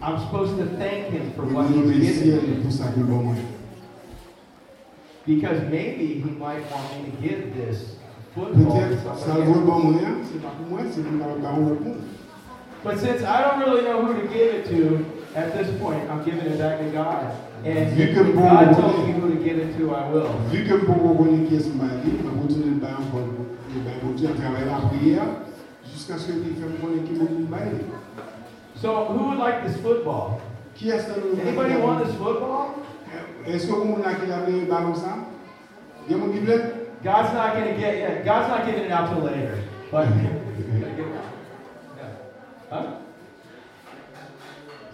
I'm 0.00 0.18
supposed 0.20 0.56
to 0.58 0.66
thank 0.76 1.10
him 1.12 1.32
for 1.32 1.42
what 1.44 1.66
he's 1.70 2.22
given 2.22 2.50
me. 2.64 2.70
Because 5.26 5.60
maybe 5.70 6.06
he 6.06 6.30
might 6.30 6.70
want 6.70 7.02
me 7.04 7.10
to 7.10 7.16
give 7.28 7.54
this 7.56 7.96
Peut-être 8.34 8.98
ça 9.04 9.14
somebody 9.14 9.46
vaut 9.46 9.60
else. 9.60 9.66
bon 9.66 9.78
moyen, 9.78 10.08
c'est 10.24 10.42
pas 10.42 10.50
pour 10.58 10.66
moi, 10.66 10.80
c'est 10.90 11.02
pour 11.02 11.12
le 11.12 11.80
monde. 11.80 12.02
But 12.82 12.98
since 12.98 13.22
I 13.22 13.42
don't 13.42 13.60
really 13.60 13.84
know 13.84 14.02
who 14.02 14.12
to 14.12 14.26
give 14.28 14.54
it 14.54 14.66
to 14.68 15.06
at 15.38 15.56
this 15.56 15.70
point, 15.80 16.02
I'm 16.10 16.22
giving 16.24 16.40
it 16.40 16.58
back 16.58 16.78
to 16.80 16.90
God. 16.90 17.32
And 17.64 17.98
if 17.98 18.34
God 18.34 18.74
tells 18.76 19.06
me 19.06 19.12
who 19.12 19.30
to 19.30 19.42
give 19.42 19.58
it 19.58 19.78
to, 19.78 19.94
I 19.94 20.10
will. 20.10 20.28
Vu 20.50 20.64
que 20.64 20.84
pour 20.84 20.96
vous 20.96 21.14
connaître 21.14 21.48
qui 21.48 21.56
est 21.56 21.60
ce 21.60 21.70
mari, 21.70 22.02
je 22.04 22.10
vais 22.10 22.40
continuer 22.42 22.74
de 22.74 22.80
faire 22.84 22.98
encore 23.00 23.24
le 23.24 23.80
ballon 23.80 24.12
de 24.12 24.16
Dieu 24.16 24.28
la 24.28 24.88
prière, 24.88 25.22
jusqu'à 25.90 26.18
ce 26.18 26.26
que 26.26 26.32
Dieu 26.32 26.54
fasse 26.60 26.80
connaître 26.82 27.04
qui 27.04 27.14
est 27.14 27.38
le 27.38 27.46
bail. 27.46 27.86
So 28.82 29.06
who 29.08 29.28
would 29.28 29.38
like 29.38 29.64
this 29.64 29.80
football? 29.80 30.40
Qui 30.74 30.90
est-ce 30.90 31.06
que 31.06 31.40
Anybody 31.40 31.76
want 31.76 32.04
this 32.04 32.14
football? 32.16 32.82
Est-ce 33.46 33.66
que 33.66 33.72
vous 33.72 33.94
avez 34.04 34.26
qui 34.26 34.32
a 34.32 34.50
le 34.50 34.66
ballon 34.66 34.94
ça? 34.94 35.16
Il 36.06 36.12
y 36.12 36.14
a 36.14 36.18
mon 36.18 36.26
veut? 36.26 36.83
God's 37.04 37.34
not 37.34 37.52
going 37.54 37.74
to 37.74 37.78
get 37.78 37.98
yeah, 37.98 38.22
God's 38.22 38.48
not 38.48 38.64
giving 38.64 38.84
it 38.84 38.90
out 38.90 39.10
till 39.10 39.22
later. 39.22 39.62
But 39.92 40.08
Yeah. 41.98 42.08
Huh? 42.70 42.86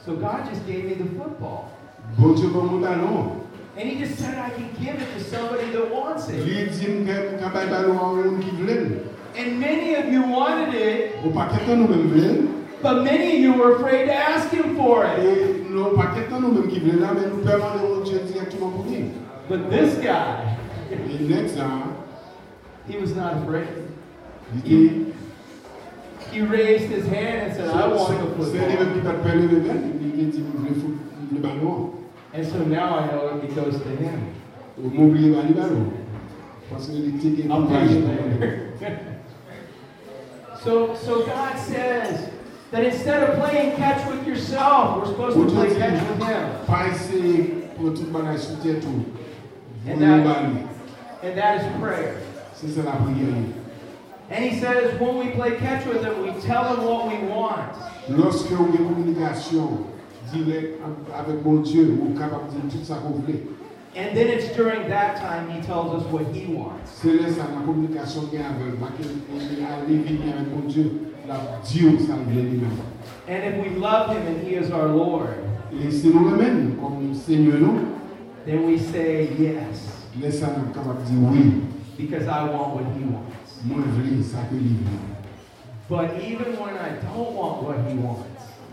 So 0.05 0.17
God 0.17 0.45
just 0.51 0.67
gave 0.67 0.85
me 0.87 0.95
the 0.95 1.05
football. 1.17 1.71
Bon 2.19 2.35
Dieu, 2.35 2.49
bon 2.49 2.67
mon 2.67 2.81
ballon. 2.81 3.47
And 3.77 3.89
he 3.89 3.99
just 4.05 4.19
said 4.19 4.37
I 4.37 4.51
can 4.51 4.69
give 4.83 5.01
it 5.01 5.09
to 5.15 5.21
somebody 5.23 5.71
that 5.71 5.89
wants 5.91 6.29
it. 6.29 6.41
Il 6.45 6.67
dit 6.71 7.07
que 7.07 7.39
quand 7.39 7.55
le 7.55 7.71
ballon 7.71 7.99
à 7.99 8.27
un 8.27 8.41
qui 8.41 8.51
veut. 8.57 9.05
And 9.39 9.61
many 9.61 9.95
of 9.95 10.07
you 10.13 10.23
wanted 10.23 10.75
it, 10.75 11.13
Au 11.25 11.31
paquet 11.31 11.65
de 11.65 11.77
nous 11.77 11.87
même 11.87 12.09
veulent. 12.11 12.49
but 12.83 13.05
many 13.05 13.37
of 13.37 13.41
you 13.41 13.53
were 13.53 13.77
afraid 13.77 14.07
to 14.07 14.13
ask 14.13 14.51
him 14.51 14.75
for 14.77 15.05
it. 15.05 15.19
Et 15.21 15.71
nos 15.71 15.91
paquets 15.97 16.27
de 16.29 16.41
nous 16.41 16.51
même 16.53 16.69
qui 16.69 16.81
veulent 16.81 17.01
là, 17.01 17.13
mais 17.15 17.29
nous 17.31 17.43
demandons 17.45 18.01
au 18.01 18.03
Dieu 18.03 18.19
directement 18.27 18.71
pour 18.71 18.85
nous. 18.87 19.13
But 19.49 19.71
this 19.71 19.95
guy, 20.01 20.57
Et 20.91 21.23
next 21.29 21.57
là, 21.57 21.69
he 22.91 22.99
was 22.99 23.15
not 23.15 23.35
afraid. 23.43 23.69
dit, 24.65 25.07
He 26.33 26.41
raised 26.43 26.91
his 26.91 27.07
hand 27.07 27.49
and 27.49 27.57
said, 27.57 27.69
I 27.71 27.89
want 27.89 28.19
to 28.19 28.27
football. 28.37 28.47
qui 28.93 29.01
va 29.01 29.13
te 29.13 29.23
faire 29.23 29.37
le 29.37 29.49
bébé, 29.49 29.71
il 30.19 30.31
dit, 30.31 30.39
il 30.39 30.43
veut 30.43 30.81
foot- 30.81 31.33
le 31.33 31.39
ballon. 31.41 31.91
And 32.33 32.47
so 32.47 32.59
now 32.65 32.99
I 32.99 33.07
know 33.09 33.41
it 33.43 33.55
goes 33.55 33.81
to 33.83 33.89
him. 33.97 34.33
Ou 34.79 34.89
m'oublier 34.91 35.35
pas 35.35 35.43
le 35.49 35.55
ballon. 35.55 35.93
Parce 36.71 36.87
que 36.87 36.93
les 36.93 37.19
tickets 37.19 37.47
I'll 37.51 37.63
pour 37.67 37.69
pay 37.69 37.87
you 37.93 38.07
later. 38.07 38.73
so, 40.63 40.95
so 40.95 41.25
God 41.27 41.59
says 41.59 42.31
that 42.71 42.85
instead 42.85 43.23
of 43.29 43.39
playing 43.41 43.77
catch 43.77 44.07
with 44.09 44.25
yourself, 44.27 44.99
we're 44.99 45.07
supposed 45.07 45.37
to 45.37 45.55
play 45.55 45.75
catch 45.77 46.01
with 46.09 46.23
Him. 46.29 46.49
Pas 46.67 46.89
essayer 46.89 47.69
pour 47.77 47.93
tout 47.95 48.07
bagage 48.13 48.41
sur 48.41 48.57
tête 48.63 48.81
tout. 48.81 49.05
And 49.89 50.01
that- 50.01 50.25
And 51.23 51.37
that 51.37 51.61
is 51.61 51.81
prayer. 51.81 52.17
C'est 52.61 52.69
ça 52.69 52.83
la 52.85 52.93
prière. 52.93 53.33
And 54.31 54.45
He 54.45 54.61
says 54.61 55.01
when 55.01 55.17
we 55.17 55.31
play 55.31 55.57
catch 55.57 55.87
with 55.87 56.03
Him, 56.03 56.23
we 56.23 56.31
tell 56.43 56.65
Him 56.65 56.85
what 56.85 57.09
we 57.09 57.19
want. 57.27 57.73
Lorsque 58.11 58.53
avez 58.53 58.79
une 58.79 58.87
communication 58.87 59.87
directe 60.33 60.79
avec 61.17 61.45
mon 61.45 61.63
Dieu, 61.63 61.97
vous 61.99 62.11
êtes 62.11 62.19
capable 62.19 62.49
de 62.49 62.69
dire 62.69 62.79
tout 62.79 62.85
ça 62.85 62.97
qu'on 62.97 63.21
voulait. 63.21 63.47
And 63.97 64.15
then 64.15 64.29
it's 64.29 64.55
during 64.55 64.89
that 64.89 65.17
time 65.17 65.49
He 65.51 65.61
tells 65.63 65.95
us 65.95 66.05
what 66.13 66.25
He 66.35 66.55
wants. 66.55 67.01
C'est 67.03 67.15
là 67.15 67.29
ça, 67.29 67.49
la 67.53 67.65
communication 67.65 68.23
a 68.23 68.37
avec, 68.37 68.79
aller 68.79 69.97
venir 69.97 70.35
avec 70.37 70.55
mon 70.55 70.69
Dieu, 70.69 70.93
la 71.27 71.41
Dieu 71.65 71.99
ça 72.07 72.13
le 72.15 72.31
voulait 72.31 72.43
lui-même. 72.43 72.71
And 73.27 73.43
if 73.43 73.65
we 73.65 73.81
love 73.81 74.11
Him 74.11 74.27
and 74.27 74.47
He 74.47 74.57
is 74.57 74.71
our 74.71 74.87
Lord, 74.87 75.31
Et 75.73 75.91
si 75.91 76.09
nous 76.09 76.29
même 76.37 76.75
comme 76.81 77.15
Seigneur 77.15 77.59
nous, 77.59 77.81
then 78.45 78.67
we 78.67 78.79
say 78.79 79.29
yes, 79.39 79.87
Laisse-nous 80.21 80.73
capable 80.75 81.03
de 81.05 81.11
dire 81.11 81.31
oui, 81.31 81.53
because 82.01 82.27
I 82.29 82.45
want 82.45 82.75
what 82.75 82.85
He 82.97 83.05
wants. 83.05 83.37
moi 83.65 83.79
je 83.85 84.03
veux 84.03 84.23
ça 84.23 84.39
que 84.51 84.55
lui 84.55 84.77
veut. 84.81 85.17
But 85.89 86.23
even 86.23 86.57
when 86.59 86.75
I 86.79 86.91
don't 87.03 87.35
want 87.35 87.63
what 87.65 87.77
He 87.89 87.95
wants, 87.99 88.27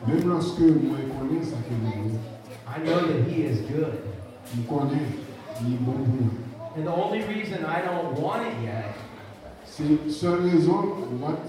Même 0.08 0.28
lorsque 0.30 0.60
moi 0.60 0.98
je 1.02 1.08
connais 1.14 1.44
ça 1.44 1.58
que 1.68 1.74
lui 1.74 2.10
veut, 2.12 2.20
I 2.68 2.80
know 2.84 3.08
that 3.08 3.30
He 3.30 3.44
is 3.44 3.62
good. 3.68 3.94
je 4.56 4.62
connais, 4.62 5.08
il 5.62 5.74
est 5.74 5.78
bon 5.80 5.94
pour 5.94 6.08
nous. 6.08 6.32
And 6.78 6.86
the 6.86 6.92
only 6.94 7.24
reason 7.24 7.66
I 7.66 7.82
don't 7.82 8.20
want 8.22 8.44
it 8.46 8.64
yet 8.64 8.94
C'est 9.66 10.10
seule 10.12 10.42
raison, 10.44 10.96
what? 11.20 11.40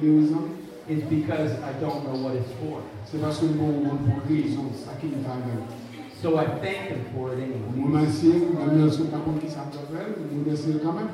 Raison? 0.00 0.56
is 0.88 1.02
because 1.04 1.52
I 1.62 1.72
don't 1.80 2.04
know 2.04 2.18
what 2.20 2.34
it's 2.34 2.50
for. 2.60 2.80
C'est 3.04 3.20
parce 3.20 3.38
que 3.38 3.46
nous 3.46 3.62
avons 3.62 3.96
pour 3.96 4.22
raison, 4.28 4.70
ça 4.74 4.92
qui 5.00 5.06
nous 5.06 5.22
fait 5.22 5.89
So 6.20 6.36
I 6.36 6.44
thank 6.60 6.90
Him 6.90 7.04
for 7.14 7.32
it 7.32 7.38
anyway. 7.38 7.72
Nous 7.74 7.86
remercions, 7.86 8.52
même 8.58 8.84
lorsque 8.84 9.00
nous 9.00 9.10
n'avons 9.10 9.32
pas 9.32 9.40
qui 9.40 9.50
ça 9.50 9.64
nous 9.64 9.96
fait, 9.96 10.04
nous 10.30 10.44
remercions 10.44 10.78
quand 10.84 10.92
même. 10.92 11.08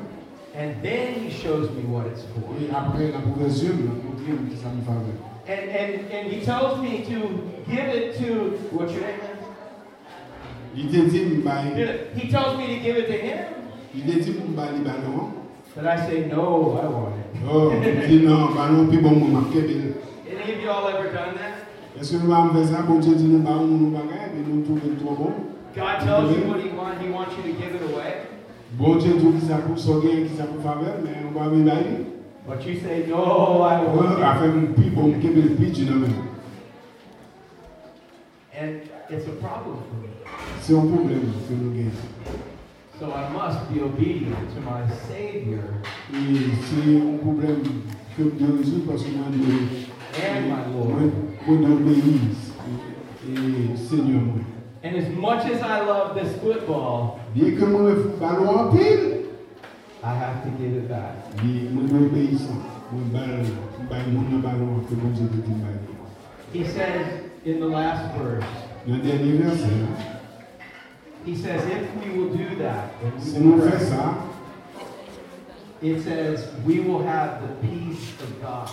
And 0.56 0.82
then 0.82 1.14
He 1.14 1.30
shows 1.30 1.70
me 1.70 1.86
what 1.86 2.06
it's 2.08 2.24
for. 2.34 2.50
Et 2.60 2.68
après 2.74 3.12
la 3.12 3.20
progression, 3.20 3.70
nous 3.78 3.86
avons 3.86 4.16
dire 4.18 4.34
qui 4.50 4.56
ça 4.56 4.68
nous 4.74 4.82
fait. 4.82 4.90
And, 5.48 5.70
and, 5.70 6.10
and 6.10 6.32
He 6.32 6.44
tells 6.44 6.78
me 6.82 7.04
to 7.04 7.44
give 7.70 7.88
it 7.88 8.18
to, 8.18 8.58
what's 8.72 8.92
your 8.92 9.02
name? 9.02 9.20
man? 9.20 9.36
Il 10.74 10.88
te 10.90 10.96
dit, 11.08 11.22
He 12.16 12.28
tells 12.28 12.58
me 12.58 12.66
to 12.66 12.82
give 12.82 12.96
it 12.96 13.06
to 13.06 13.12
Him. 13.12 13.38
il 13.94 14.02
te 14.02 14.18
dit, 14.18 14.34
bah, 14.56 14.70
les 14.72 14.82
ballons. 14.82 15.30
But 15.76 15.86
I 15.86 15.96
say, 16.08 16.26
no, 16.26 16.80
I 16.82 16.88
want 16.88 17.14
it. 17.14 17.42
Oh, 17.48 17.70
il 17.70 18.08
dit 18.08 18.26
non, 18.26 18.54
ballon, 18.54 18.88
puis 18.88 18.98
bon, 18.98 19.10
mon 19.10 19.40
marqué, 19.40 19.60
bien. 19.60 19.94
Any 20.28 20.54
of 20.54 20.62
y'all 20.62 20.88
ever 20.88 21.12
done 21.12 21.36
that? 21.36 21.45
Est-ce 21.98 22.12
que 22.12 22.22
nous 22.22 22.32
allons 22.32 22.52
faire 22.52 22.64
ça, 22.64 22.82
bon 22.82 22.98
Dieu 22.98 23.14
dit, 23.14 23.24
nous 23.24 23.38
ballons, 23.38 23.66
nous 23.66 23.90
bagages, 23.90 24.36
et 24.36 24.40
eh, 24.40 24.52
nous 24.52 24.62
trouvons 24.62 24.94
trop 25.00 25.14
bon? 25.14 25.32
God 25.74 26.00
tells 26.00 26.30
you 26.30 26.48
what 26.48 26.60
He 26.60 26.70
wants, 26.76 27.00
He 27.00 27.10
wants 27.10 27.32
you 27.36 27.42
to 27.42 27.58
give 27.58 27.74
it 27.74 27.82
away. 27.82 28.28
Bon 28.72 28.96
Dieu 28.96 29.14
dit, 29.14 29.40
qui 29.40 29.46
ça 29.46 29.56
pour 29.58 29.78
sauver, 29.78 30.24
qui 30.24 30.36
ça 30.36 30.44
pour 30.44 30.62
faveur, 30.62 30.96
mais 31.02 31.24
on 31.26 31.38
va 31.38 31.48
venir 31.48 31.74
là. 31.74 31.80
But 32.46 32.64
you 32.64 32.78
say, 32.78 33.06
no, 33.08 33.62
I 33.62 33.82
won't. 33.82 34.22
a 34.22 34.36
fè 34.38 34.46
moun 34.46 34.74
pi 34.76 34.90
bon 34.94 35.16
kebe 35.18 35.42
l 35.42 35.56
pi 35.58 35.70
di 35.74 35.84
nan. 35.88 36.04
And 38.54 38.86
it's 39.10 39.26
a 39.26 39.34
problem 39.42 39.82
for 39.88 39.98
me. 39.98 40.12
Se 40.62 40.70
yon 40.70 40.86
problem 40.92 41.24
ke 41.48 41.58
nou 41.58 41.74
gen. 41.74 41.90
So 43.00 43.10
I 43.10 43.26
must 43.34 43.66
be 43.66 43.82
obedient 43.82 44.54
to 44.54 44.62
my 44.62 44.86
Savior 45.08 45.82
se 46.12 46.86
yon 46.86 47.18
problem 47.24 47.66
ke 48.14 48.28
m 48.28 48.30
de 48.38 48.52
rezout 48.60 48.86
paske 48.86 49.10
mwen 49.10 49.34
de 49.34 49.90
and 50.22 50.48
my 50.48 50.62
Lord. 50.70 51.35
Mwen 51.46 51.84
de 53.24 53.76
seigneur. 53.88 54.44
And 54.82 54.96
as 54.96 55.08
much 55.16 55.46
as 55.46 55.62
I 55.62 55.80
love 55.80 56.14
this 56.14 56.32
football, 56.40 57.20
Bien 57.34 57.56
ke 57.56 57.66
mwen 57.66 58.18
balon 58.20 58.58
an 58.58 58.70
pil, 58.76 59.00
I 60.02 60.14
have 60.14 60.44
to 60.44 60.50
give 60.58 60.74
it 60.76 60.88
back. 60.88 61.14
bi 61.36 61.68
mwen 61.72 61.86
de 61.88 61.94
obéisan. 62.06 62.62
Mwen 62.92 63.10
bal, 63.12 63.26
mwen 63.76 63.88
bay 63.90 64.02
moun 64.12 64.30
nan 64.30 64.42
balon 64.42 64.84
ke 64.86 64.94
bon 64.94 65.12
Dieu 65.14 65.28
te 65.28 65.42
di 65.46 65.54
bay. 65.62 65.76
He 66.52 66.64
says 66.64 67.06
in 67.44 67.60
the 67.60 67.66
last 67.66 68.14
verse, 68.16 68.44
Nan 68.86 69.00
denye 69.02 69.42
verse, 69.42 69.66
he 71.24 71.34
says, 71.34 71.64
if 71.66 72.04
we 72.04 72.18
will 72.18 72.32
do 72.32 72.54
that, 72.56 72.90
will 73.02 73.10
it 75.82 76.02
says 76.02 76.48
we 76.64 76.80
will 76.80 77.02
have 77.02 77.42
the 77.42 77.48
peace 77.66 78.12
of 78.22 78.40
God. 78.40 78.70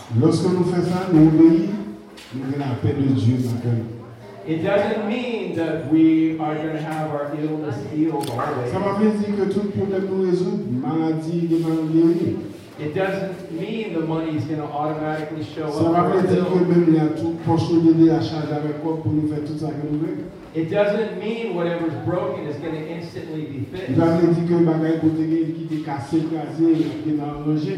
It 4.46 4.64
doesn't 4.64 5.08
mean 5.08 5.56
that 5.56 5.88
we 5.92 6.38
are 6.40 6.56
going 6.56 6.74
to 6.74 6.82
have 6.82 7.12
our 7.12 7.34
illness 7.40 7.78
healed 7.92 8.28
always. 8.30 8.72
Sa 8.72 8.80
pa 8.80 8.98
vle 8.98 9.12
di 9.22 9.36
ke 9.38 9.46
tout 9.54 9.70
problem 9.76 10.08
nou 10.10 10.26
rezout, 10.26 10.66
maladi, 10.82 11.48
de 11.48 11.60
maladi, 11.62 12.50
It 12.80 12.96
doesn't 12.96 13.52
mean 13.54 13.94
the 13.94 14.02
money 14.02 14.36
is 14.36 14.46
going 14.46 14.60
to 14.60 14.66
automatically 14.66 15.46
show 15.46 15.68
up. 15.70 15.74
vle 15.74 16.22
for 16.22 16.28
di 16.28 16.40
our 16.40 16.50
ke 16.50 16.66
bill. 16.66 16.74
mèm 16.74 16.86
li 16.90 17.00
tout 17.22 17.38
de 17.86 17.94
de 18.00 18.10
a 18.10 18.20
chaj 18.20 18.50
avèk 18.58 18.82
kòp 18.82 19.04
pou 19.04 19.14
nou 19.14 19.30
fè 19.30 19.46
tout 19.46 19.60
sa 19.60 19.70
ke 19.70 19.84
nou 19.86 20.02
vè. 20.02 20.18
It 20.56 20.72
doesn't 20.72 21.20
mean 21.20 21.54
whatever's 21.56 21.98
broken 22.06 22.48
is 22.48 22.58
going 22.58 22.74
to 22.74 22.86
instantly 22.98 23.46
be 23.46 23.60
fixed. 23.70 23.94
vle 23.94 24.34
di 24.34 24.48
ke 24.50 24.64
bagay 24.72 24.98
kote 25.06 25.22
gen 25.22 25.54
ki 25.54 25.68
te 25.70 25.84
kase, 25.86 26.26
krasè, 26.34 26.74
gen 27.06 27.22
nan 27.22 27.46
anje. 27.46 27.78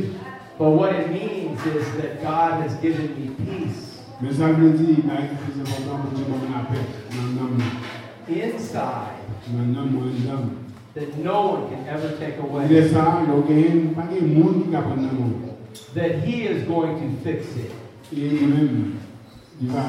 But 0.57 0.71
what 0.71 0.95
it 0.95 1.11
means 1.11 1.59
is 1.65 1.85
that 1.99 2.23
God 2.23 2.63
has 2.63 2.73
given 2.79 3.11
me 3.19 3.35
peace 3.43 3.94
Men 4.19 4.31
sa 4.35 4.51
vle 4.55 4.69
di, 4.77 5.01
bagay 5.03 5.25
ki 5.27 5.37
pise 5.43 5.59
important 5.59 6.05
pou 6.05 6.15
di 6.15 6.23
mwen 6.23 6.53
apè 6.55 6.83
nan 7.15 7.33
nam 7.35 7.57
nou. 7.59 7.71
inside 8.31 9.25
Nan 9.51 9.73
nam 9.75 9.89
mwen 9.91 10.21
dam. 10.23 10.45
that 10.95 11.17
no 11.17 11.47
one 11.47 11.67
can 11.69 11.87
ever 11.87 12.15
take 12.17 12.37
away. 12.39 12.67
de 12.67 12.89
sa, 12.89 13.25
lò 13.27 13.41
gen, 13.47 13.93
pa 13.95 14.07
gen 14.07 14.29
moun 14.33 14.61
ki 14.63 14.71
kapan 14.71 15.01
nan 15.03 15.15
moun. 15.19 15.55
That 15.93 16.23
He 16.23 16.43
is 16.47 16.63
going 16.63 16.95
to 17.01 17.07
fix 17.23 17.57
it 17.59 17.71
li 18.11 18.29
mèm, 18.47 18.95
li 19.59 19.67
va 19.67 19.83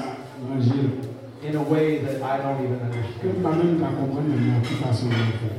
anje. 0.56 1.12
in 1.42 1.54
a 1.54 1.62
way 1.62 1.98
that 1.98 2.20
I 2.22 2.38
don't 2.38 2.64
even 2.64 2.80
understand. 2.80 3.42
pa 3.44 3.54
mèm 3.54 3.78
ka 3.78 3.92
kompren 4.00 4.26
nan 4.32 4.42
mèm 4.48 4.64
ki 4.66 4.80
fason 4.82 5.14
nan 5.14 5.30
fè. 5.38 5.52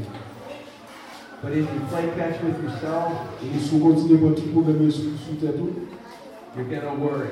But 1.41 1.51
if 1.53 1.71
you 1.71 1.79
play 1.87 2.11
catch 2.17 2.41
with 2.43 2.61
yourself, 2.63 3.13
sou 3.69 3.79
kontine 3.79 4.19
pou 4.19 4.35
ti 4.35 4.51
probleme 4.51 4.91
sou, 4.91 5.15
sou 5.23 5.39
tè 5.39 5.55
tou, 5.55 5.87
you're 6.55 6.67
going 6.67 6.81
to 6.81 6.95
worry. 6.99 7.31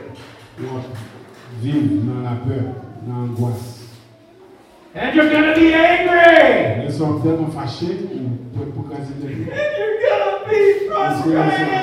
Yon 1.45 1.61
viv 1.61 2.05
nan 2.05 2.23
la 2.23 2.35
peur, 2.45 2.67
nan 3.07 3.29
angoisse. 3.29 3.83
And 4.95 5.15
you're 5.15 5.29
going 5.29 5.53
to 5.53 5.59
be 5.59 5.73
angry. 5.73 6.85
Lè 6.85 6.91
son 6.91 7.19
tèlman 7.21 7.51
fache, 7.51 7.89
ou 8.09 8.31
pou 8.55 8.71
pou 8.71 8.83
kazi 8.89 9.13
tè. 9.19 9.27
And 9.27 9.77
you're 9.79 9.97
going 10.03 10.23
to 10.25 10.37
be 10.49 10.61
que 10.79 10.89
frustrated. 10.89 11.75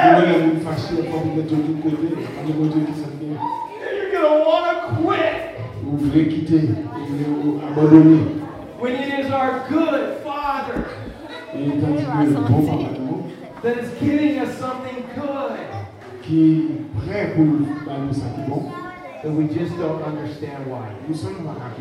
pou 0.00 0.24
lè 0.24 0.38
moun 0.44 0.60
fache, 0.64 0.94
pou 0.96 1.24
pou 1.24 1.36
lè 1.36 1.46
ton 1.50 1.66
tout 1.66 1.78
kote, 1.84 2.12
ane 2.38 2.56
kote 2.60 2.84
ki 2.86 2.96
sa 3.00 3.10
fè. 3.16 3.30
And 3.30 3.96
you're 3.96 4.12
going 4.14 4.28
to 4.30 4.44
want 4.48 4.66
to 4.70 5.02
quit. 5.02 5.36
Ou 5.84 6.00
vle 6.06 6.26
kite, 6.30 6.64
ou 6.86 7.06
vle 7.12 7.30
ou 7.36 7.60
abandonne. 7.68 8.20
When 8.80 8.94
it 8.96 9.20
is 9.20 9.30
our 9.30 9.68
good 9.68 10.22
Father 10.24 10.86
E 11.52 11.68
tanti 11.80 12.04
ke 12.06 12.24
le 12.24 12.40
bon 12.46 12.66
papa 12.66 12.92
nou, 12.94 13.24
that 13.62 13.78
is 13.78 13.90
giving 13.98 14.38
us 14.38 14.56
something 14.58 15.02
good 15.16 15.69
ki 16.30 16.42
prè 16.94 17.32
pou 17.34 17.66
ba 17.82 17.98
nou 17.98 18.14
sa 18.14 18.30
ki 18.36 18.46
bon, 18.46 18.70
that 19.22 19.32
we 19.34 19.48
just 19.50 19.74
don't 19.78 20.02
understand 20.06 20.70
why. 20.70 20.86
nou 21.08 21.14
son 21.14 21.34
nou 21.34 21.50
baka. 21.50 21.74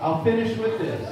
I'll 0.00 0.24
finish 0.24 0.56
with 0.58 0.78
this. 0.80 1.04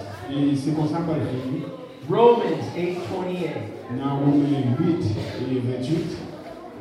Se 0.64 0.72
kon 0.74 0.88
sa 0.88 1.04
pa 1.06 1.14
fini, 1.20 1.62
Romans 2.08 2.72
8:28 2.74 3.92
nan 3.98 4.24
Romain 4.24 4.74
8 4.80 5.04
et 5.50 5.60
28, 5.60 6.16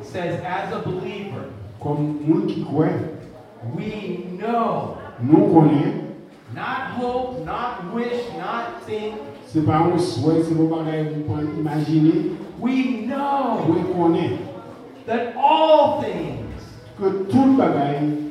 says, 0.02 0.40
as 0.42 0.72
a 0.72 0.80
believer, 0.82 1.50
kom 1.78 2.18
moun 2.26 2.46
ki 2.48 2.64
kwen, 2.64 3.18
we 3.76 4.26
know, 4.38 4.98
not 6.54 6.96
hope, 6.98 7.44
not 7.44 7.94
wish, 7.94 8.24
not 8.38 8.82
think, 8.86 9.14
se 9.46 9.60
pa 9.60 9.84
ou 9.86 9.98
souè, 9.98 10.42
se 10.42 10.54
pou 10.54 10.70
bagay 10.72 11.04
moun 11.26 11.52
imagine, 11.58 12.38
we 12.58 13.06
know 13.06 13.62
that 15.06 15.34
all 15.36 16.02
things 16.02 16.62
bagay 16.98 18.30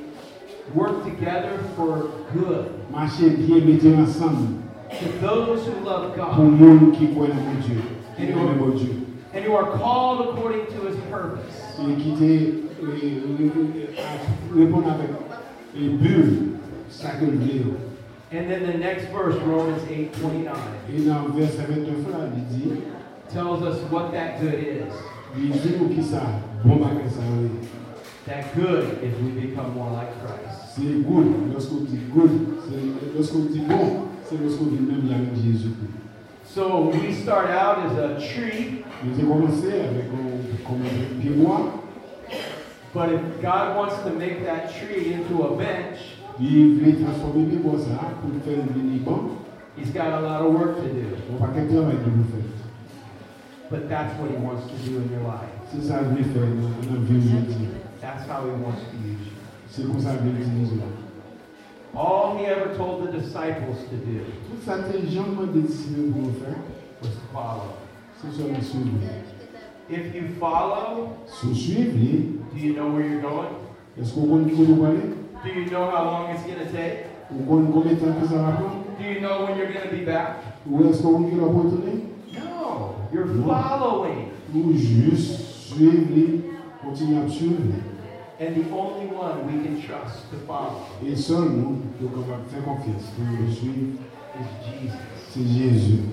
work 0.75 1.03
together 1.03 1.57
for 1.75 2.11
good 2.33 2.69
mache 2.91 3.19
bien 3.37 3.65
mette 3.65 3.89
ansan 3.97 4.61
to 4.99 5.05
those 5.19 5.65
who 5.65 5.73
love 5.85 6.15
God 6.15 6.37
moun 6.37 6.91
ki 6.91 7.07
kwen 7.13 7.29
nan 7.29 7.45
moun 7.45 7.61
Dieu, 7.61 7.81
ki 8.17 8.27
kwen 8.33 8.57
nan 8.57 8.77
Dieu. 8.77 9.05
and 9.33 9.45
who 9.45 9.53
are 9.53 9.77
called 9.77 10.29
according 10.29 10.65
to 10.67 10.87
his 10.87 10.97
purpose. 11.09 11.55
E 11.79 11.95
ki 11.95 12.15
te 12.17 12.33
e, 12.81 12.97
e, 13.05 13.87
a- 13.97 14.53
repon 14.53 14.83
avèk 14.83 15.13
e 15.75 15.89
bul 15.89 16.57
sa 16.89 17.09
ke. 17.19 17.25
And 18.31 18.49
then 18.49 18.61
the 18.63 18.77
next 18.77 19.05
verse, 19.09 19.35
Romans 19.41 19.81
8:29, 19.83 20.55
E 20.89 20.99
nan 21.05 21.31
verse 21.33 21.55
29 21.55 22.11
la, 22.11 22.25
li 22.25 22.43
di, 22.49 22.81
tells 23.29 23.63
us 23.63 23.79
what 23.91 24.11
that 24.11 24.39
good 24.41 24.53
is. 24.55 24.93
Li 26.63 26.69
di 26.69 26.79
nou 26.79 27.01
ki 27.01 27.09
sa, 27.09 27.21
bon 27.21 27.47
bagay. 27.47 27.79
That 28.25 28.55
good 28.55 29.03
is 29.03 29.15
we 29.21 29.47
become 29.47 29.73
more 29.73 29.91
like 29.91 30.11
Christ. 30.21 30.75
Se 30.75 30.81
good, 30.81 31.27
good, 32.13 32.33
di 33.51 33.59
bon, 33.65 34.09
se 34.23 34.35
losko 34.37 34.69
di 34.69 34.77
mèm 34.77 35.09
la 35.09 35.17
Jésus. 35.35 35.73
So 36.45 36.89
we 36.89 37.13
start 37.13 37.49
out 37.49 37.85
as 37.85 37.97
a 37.97 38.19
tree, 38.19 38.83
komanse 39.23 39.69
avèk 39.69 40.09
kon 40.65 40.81
pi 41.21 41.29
mwa, 41.29 41.81
but 42.93 43.13
if 43.13 43.41
God 43.41 43.77
wants 43.77 43.97
to 44.03 44.09
make 44.11 44.43
that 44.45 44.73
tree 44.73 45.13
into 45.13 45.43
a 45.43 45.55
bench, 45.55 45.99
li 46.39 46.75
vle 46.77 46.95
transforme 47.03 47.49
pi 47.49 47.61
mwa 47.63 47.79
sa, 47.79 48.13
pou 48.21 48.41
fè 48.45 48.61
vini 48.73 48.99
ban, 48.99 49.37
He's 49.75 49.91
got 49.91 50.11
a 50.11 50.21
lot 50.21 50.41
of 50.41 50.53
work 50.53 50.75
to 50.77 50.89
do. 50.89 51.15
Ou 51.31 51.39
pa 51.39 51.53
ken 51.55 51.69
travay 51.69 51.95
de 52.03 52.11
nou 52.11 52.25
fè. 52.27 52.58
But 53.69 53.87
that's 53.87 54.17
what 54.19 54.31
He 54.31 54.37
wants 54.37 54.65
to 54.71 54.77
do 54.89 54.97
in 54.97 55.11
your 55.11 55.21
life. 55.21 55.49
Se 55.71 55.81
sa 55.87 56.01
vle 56.01 56.23
fè 56.23 56.45
nan 56.45 56.73
nan 56.87 57.03
vi 57.05 57.19
oujouti. 57.19 57.67
That's 58.01 58.25
how 58.27 58.45
He 58.45 58.55
wants 58.63 58.81
to 58.89 58.97
use 58.97 59.27
you. 59.27 59.37
Se 59.69 59.83
kon 59.83 60.01
sa 60.01 60.15
vle 60.17 60.33
utilize 60.33 60.73
la. 60.79 60.89
All 61.93 62.37
He 62.37 62.45
ever 62.45 62.75
told 62.75 63.07
the 63.07 63.11
disciples 63.11 63.85
to 63.89 63.95
do 63.97 64.25
Tout 64.47 64.65
sa 64.65 64.81
te 64.87 65.05
janman 65.05 65.53
de 65.53 65.61
disiple 65.67 66.09
pou 66.13 66.25
nou 66.25 66.55
was 67.01 67.13
to 67.13 67.27
follow. 67.33 67.77
se 68.21 68.31
so 68.37 68.47
la 68.47 68.59
suiv. 68.59 69.01
If 69.89 70.13
you 70.13 70.27
follow, 70.39 71.17
do 71.41 72.59
you 72.59 72.73
know 72.73 72.91
where 72.91 73.07
you're 73.07 73.21
going? 73.21 73.55
esko 74.01 74.27
kon 74.27 74.49
kou 74.49 74.65
nou 74.67 74.81
wale? 74.83 75.15
Do 75.43 75.49
you 75.49 75.65
know 75.71 75.89
how 75.89 76.03
long 76.03 76.29
it's 76.31 76.43
going 76.43 76.59
to 76.59 76.71
take? 76.71 77.07
Ou 77.31 77.45
kon 77.47 77.71
kome 77.73 77.95
tan 77.99 78.19
ke 78.19 78.27
sa 78.27 78.43
va 78.43 78.51
pran? 78.59 78.83
Do 78.99 79.03
you 79.03 79.19
know 79.21 79.45
when 79.45 79.57
you're 79.57 79.71
going 79.71 79.87
to 79.89 79.95
be 79.95 80.05
back? 80.05 80.43
Ou 80.69 80.83
esko 80.91 81.15
kon 81.15 81.29
ki 81.29 81.39
la 81.39 81.49
pou 81.51 81.71
toune? 81.71 81.95
No. 81.95 82.08
You're 83.11 83.27
following. 83.43 84.31
Ou 84.53 84.73
jus 84.73 85.29
suiv 85.69 86.09
li, 86.13 86.25
kontine 86.81 87.21
ap 87.21 87.29
suiv 87.29 87.57
li. 87.69 87.81
And 88.39 88.55
the 88.55 88.69
only 88.71 89.07
one 89.07 89.45
we 89.47 89.63
can 89.63 89.81
trust 89.81 90.29
to 90.31 90.37
follow 90.47 90.87
E 91.03 91.15
sol 91.15 91.49
nou, 91.51 91.75
yo 91.99 92.07
kapap 92.13 92.45
fè 92.53 92.61
konfians 92.63 93.09
pou 93.15 93.25
nou 93.27 93.49
suiv, 93.51 93.97
is 94.39 94.53
Jesus. 94.65 95.09
se 95.29 95.39
Jésus. 95.39 96.05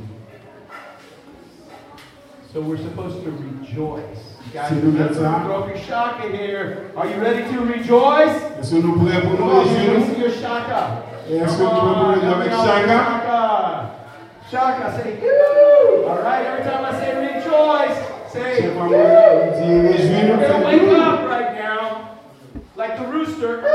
So 2.52 2.60
we're 2.62 2.78
supposed 2.78 3.22
to 3.24 3.30
rejoice. 3.30 4.36
You 4.46 4.52
guys 4.52 4.68
C'est 4.68 4.80
le 4.82 5.14
throw 5.14 5.66
your 5.66 5.78
shaka 5.78 6.28
here. 6.28 6.90
Are 6.96 7.06
you 7.06 7.20
ready 7.20 7.44
to 7.52 7.60
rejoice? 7.64 8.36
Eske 8.60 8.80
nou 8.80 8.96
prè 9.00 9.20
pou 9.20 9.36
Come 9.36 9.52
nou 9.52 9.60
on, 9.60 9.64
let 9.64 9.76
me 9.76 9.92
rejou? 9.92 10.14
see 10.14 10.20
your 10.20 10.32
shaka. 10.32 10.82
Eske 11.28 11.60
Come 11.60 11.72
nou 11.72 11.80
prè 11.80 11.80
pou 11.80 11.88
on, 11.88 11.96
nou 12.00 12.08
rejou 12.12 12.28
help 12.28 12.38
me 12.40 12.48
avèk 12.48 12.52
out 12.52 12.64
with 12.64 12.66
chaka? 12.66 12.98
Shaka. 13.16 13.46
Shaka, 14.50 14.92
say, 14.96 15.18
yoo. 15.22 15.75
All 16.16 16.22
right, 16.22 16.46
every 16.46 16.64
time 16.64 16.82
I 16.82 16.98
say 16.98 17.14
rejoice, 17.36 18.32
say, 18.32 18.74
We're 20.30 20.48
going 20.48 20.62
to 20.62 20.66
wake 20.66 20.98
up 20.98 21.28
right 21.28 21.54
now, 21.54 22.18
like 22.74 22.98
the 22.98 23.06
rooster. 23.06 23.58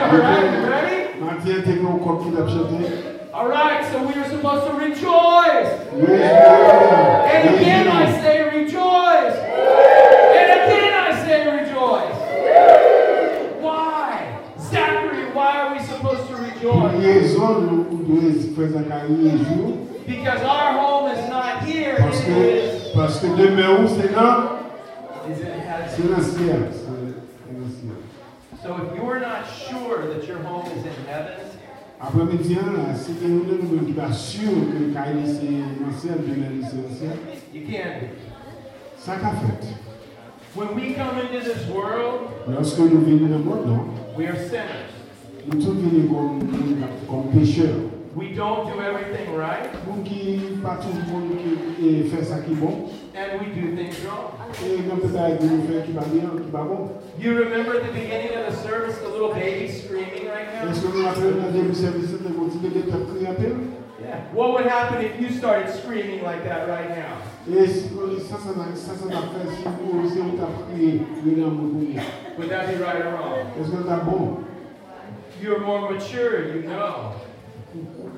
All 0.00 0.18
right, 0.18 0.58
you 0.58 0.66
ready? 0.66 1.20
All 3.34 3.46
right, 3.48 3.84
so 3.92 4.02
we 4.06 4.14
are 4.14 4.28
supposed 4.30 4.66
to 4.70 4.72
rejoice. 4.78 5.70
Yeah. 6.08 7.30
And 7.30 7.54
again 7.56 7.88
I 7.88 8.20
say 8.22 8.42
rejoice. 8.58 9.36
Yeah. 9.36 10.38
And 10.40 10.50
again 10.62 10.94
I 10.94 11.26
say 11.26 11.38
rejoice. 11.60 12.16
Yeah. 12.46 13.60
Why? 13.60 14.40
Zachary, 14.58 15.30
why 15.32 15.60
are 15.60 15.74
we 15.74 15.80
supposed 15.84 16.26
to 16.28 16.36
rejoice? 16.36 16.94
Because 20.06 20.40
our 20.42 20.72
home 20.72 21.10
is 21.10 21.28
not 21.28 21.64
here, 21.64 21.96
Parce 21.98 22.20
que, 22.20 22.94
parce 22.94 23.20
que 23.20 23.26
où 23.26 23.88
c'est 23.88 24.12
là 24.14 24.60
is, 25.28 25.38
is 25.38 25.44
in 25.44 25.60
heaven. 25.60 25.88
C'est 25.90 26.08
le 26.08 26.22
ciel. 26.22 26.68
C'est 26.72 26.78
c'est 26.78 27.52
dans 27.52 27.64
le 27.64 27.70
ciel. 27.70 27.96
So 28.62 28.76
if 28.76 28.96
you're 28.96 29.20
not 29.20 29.46
sure 29.46 30.06
that 30.14 30.26
your 30.26 30.38
home 30.38 30.66
is 30.66 30.84
in 30.84 31.06
heaven, 31.08 31.46
Après-midi, 32.00 32.56
si 32.94 33.12
quelqu'un 33.14 33.56
nous 33.62 33.86
qui 33.86 34.14
sûr 34.14 34.50
que 34.50 34.92
carrière 34.92 35.26
c'est 35.26 35.48
le 35.48 35.92
ciel, 35.98 36.18
demain, 36.26 36.62
c'est 36.62 36.76
dans 36.76 36.88
le 36.88 36.94
ciel, 36.94 37.16
you 37.54 37.62
can't 37.66 38.00
be. 38.00 38.08
ça 38.98 39.16
qu'a 39.16 39.30
fait. 39.30 39.66
When 40.54 40.74
we 40.74 40.94
come 40.94 41.18
into 41.18 41.40
this 41.44 41.66
world, 41.68 42.30
Lorsque 42.48 42.78
nous 42.78 43.00
venons 43.00 43.28
dans 43.28 43.38
le 43.38 43.44
monde, 43.44 43.66
non, 43.66 43.84
we 44.16 44.26
are 44.28 44.36
sinners. 44.36 44.92
nous 45.46 45.60
tous 45.60 45.72
venons 45.72 46.12
comme, 46.12 46.48
comme 47.08 47.40
pécheurs. 47.40 47.85
We 48.16 48.32
don't 48.32 48.64
do 48.66 48.80
everything 48.80 49.34
right, 49.36 49.68
Nous 49.86 50.02
qui 50.02 50.40
pas 50.62 50.78
tout 50.80 50.88
le 50.88 51.04
monde 51.12 51.36
qui 51.76 51.86
et 51.86 52.04
fait 52.04 52.24
ça 52.24 52.38
qui 52.38 52.52
est 52.52 52.54
bon, 52.54 52.88
and 53.14 53.38
we 53.38 53.52
do 53.52 53.76
things 53.76 54.00
wrong. 54.06 54.32
et 54.64 54.80
nous 54.80 54.96
peut-être 54.96 55.42
nous 55.44 55.68
faire 55.68 55.84
qui 55.84 55.92
va 55.92 56.00
bien, 56.00 56.30
qui 56.42 56.50
va 56.50 56.62
bon. 56.62 56.92
You 57.20 57.36
remember 57.36 57.76
at 57.76 57.84
the 57.84 57.92
beginning 57.92 58.32
of 58.32 58.48
the 58.48 58.56
service 58.56 58.96
the 59.04 59.08
little 59.12 59.34
baby 59.34 59.68
screaming 59.68 60.32
right 60.32 60.48
now? 60.48 60.70
Est-ce 60.70 60.80
que 60.80 60.96
nous 60.96 61.04
rappelons 61.04 61.42
dans 61.42 61.46
le 61.48 61.52
début 61.52 61.68
du 61.68 61.74
service 61.74 62.10
de 62.12 62.32
continuer 62.32 62.70
de 62.70 62.88
te 62.88 62.96
à? 62.96 63.76
Yeah. 64.00 64.20
What 64.32 64.54
would 64.54 64.64
happen 64.64 65.04
if 65.04 65.20
you 65.20 65.28
started 65.36 65.68
screaming 65.68 66.24
like 66.24 66.42
that 66.44 66.68
right 66.68 66.88
now? 66.88 67.20
Et 67.52 67.66
si 67.68 67.90
ça, 68.30 68.38
ça 68.40 68.56
n'a 68.56 68.74
ça, 68.74 68.96
ça 68.96 69.08
n'a 69.12 69.28
fait, 69.28 69.60
si 69.60 69.68
vous 69.68 70.08
si 70.08 70.18
vous 70.20 70.38
t'avez 70.38 70.72
crié, 70.72 71.02
venez 71.22 71.44
à 71.44 71.48
mon 71.48 71.68
premier. 71.68 72.00
Would 72.38 72.48
that 72.48 72.72
be 72.72 72.80
right 72.80 73.04
or 73.04 73.12
wrong? 73.12 73.44
Est-ce 73.60 73.70
que 73.70 74.04
bon? 74.06 74.38
You're 75.38 75.60
more 75.60 75.90
mature, 75.92 76.56
you 76.56 76.62
know. 76.62 77.12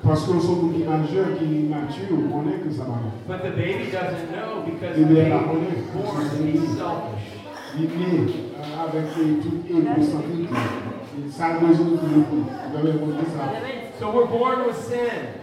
Parce 0.03 0.23
que 0.25 0.39
sommes 0.39 0.73
qui 0.73 0.79
qui 0.83 1.63
matures, 1.69 2.17
on 2.17 2.39
connaît 2.39 2.57
que 2.59 2.71
ça 2.71 2.83
va. 2.83 2.99
But 3.27 3.43
the 3.43 3.55
baby 3.55 3.91
doesn't 3.91 4.31
know 4.31 4.63
because 4.65 4.95
the 4.95 5.05
baby 5.05 5.31
was 5.31 5.83
born 5.93 6.29
to 6.29 6.43
be 6.43 6.57
selfish. 6.77 7.39
Il 7.77 7.83
né 7.85 8.25
euh, 8.57 8.83
avec 8.87 9.13
toute 9.13 9.69
égocentrique. 9.69 10.49
Et 10.51 11.31
Ça 11.31 11.45
a 11.47 11.59
besoin 11.59 11.85
de 11.85 11.91
nous. 11.91 12.25
Vous 12.31 12.77
avez 12.77 12.97
compris 12.97 13.25
ça? 13.35 13.51
So 13.99 14.11
we're 14.11 14.27
born 14.27 14.65
with 14.67 14.77
sin, 14.77 15.35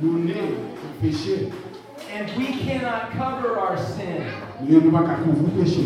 Nous 0.00 0.18
nés 0.24 0.34
au 0.34 1.02
péché. 1.02 1.50
and 2.14 2.26
we 2.38 2.46
cannot 2.64 3.10
cover 3.18 3.58
our 3.58 3.76
sin, 3.76 4.22
Nous 4.62 4.74
ne 4.76 4.80
pouvons 4.80 5.02
pas 5.02 5.16
couvrir 5.16 5.64
péché. 5.64 5.80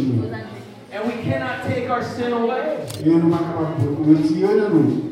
and 0.93 1.07
we 1.07 1.25
cannot 1.25 1.65
take 1.67 1.89
our 1.89 2.03
sin 2.03 2.33
away. 2.33 2.79
Nous 3.05 3.15
ne 3.17 3.21
pouvons 3.21 3.37
pas 3.37 3.77
retirer 4.07 4.55
de 4.55 4.69
nous. 4.75 5.10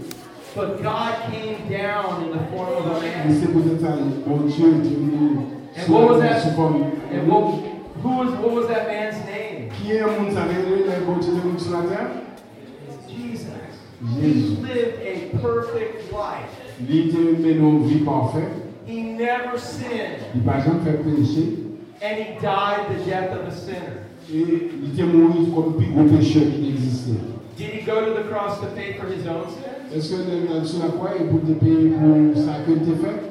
But 0.54 0.82
God 0.82 1.14
came 1.30 1.68
down 1.68 2.24
in 2.24 2.30
the 2.32 2.44
form 2.50 2.68
of 2.68 2.86
a 2.86 3.00
man. 3.00 3.40
c'est 3.40 3.52
peut-être 3.52 3.80
ça, 3.80 3.96
bon 4.26 4.46
Dieu 4.46 4.66
est 4.66 4.88
venu 4.88 5.38
And 5.76 5.92
what 5.92 6.08
was 6.08 6.20
that? 6.20 6.44
And 7.12 7.28
what, 7.28 7.62
who 8.02 8.08
was 8.08 8.30
what 8.40 8.52
was 8.52 8.66
that 8.68 8.88
man's 8.88 9.16
name? 9.26 9.70
Qui 9.70 9.92
est 9.92 10.00
le 10.00 10.06
monde 10.06 10.32
ça 10.32 10.44
le 10.46 11.04
bon 11.06 11.18
Dieu 11.18 11.32
est 11.34 11.40
venu 11.40 11.58
sur 11.58 11.72
la 11.72 11.88
terre? 11.88 12.10
Jesus. 13.08 13.48
He 14.16 14.56
lived 14.62 15.02
a 15.02 15.38
perfect 15.38 16.12
life. 16.12 16.48
Il 16.80 17.08
était 17.08 17.18
mené 17.18 17.50
une. 17.52 17.76
He 18.86 19.02
never 19.02 19.58
sinned, 19.58 20.22
Il 20.34 20.44
n'a 20.44 20.60
jamais 20.60 20.80
fait 20.84 21.04
péché. 21.04 21.68
and 22.00 22.16
he 22.16 22.38
died 22.40 22.88
the 22.90 23.04
death 23.04 23.32
of 23.32 23.46
a 23.48 23.52
sinner. 23.54 24.04
Et 24.32 24.70
il 24.82 24.92
était 24.92 25.04
mort 25.04 25.34
comme 25.54 25.72
le 25.72 25.78
plus 25.78 25.86
gros 25.86 26.04
pécheur 26.04 26.42
qui 26.54 26.70
existait. 26.70 27.20
Did 27.56 27.70
he 27.70 27.80
go 27.84 28.04
to 28.04 28.22
the 28.22 28.28
cross 28.28 28.60
to 28.60 28.66
pay 28.68 28.92
for 28.94 29.06
his 29.06 29.26
own 29.26 29.48
sins? 29.48 29.67
Est-ce 29.94 30.14
que 30.14 30.82
la 30.82 30.88
croix, 30.88 31.10
il 31.18 31.26
peut 31.28 31.46
te 31.46 31.52
payer 31.58 31.90
pour 31.90 32.42
ça 32.42 32.58
que 32.66 32.72
tu 32.72 32.92
as 32.92 32.96
fait? 32.96 33.22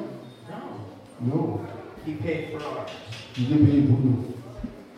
No. 1.20 1.36
Non. 1.36 1.60
He 2.06 2.14
paid 2.14 2.52
for 2.52 2.60
ours. 2.60 2.92
Il 3.38 3.52
est 3.52 3.58
payé 3.58 3.82
pour 3.82 3.98
nous. 4.00 4.24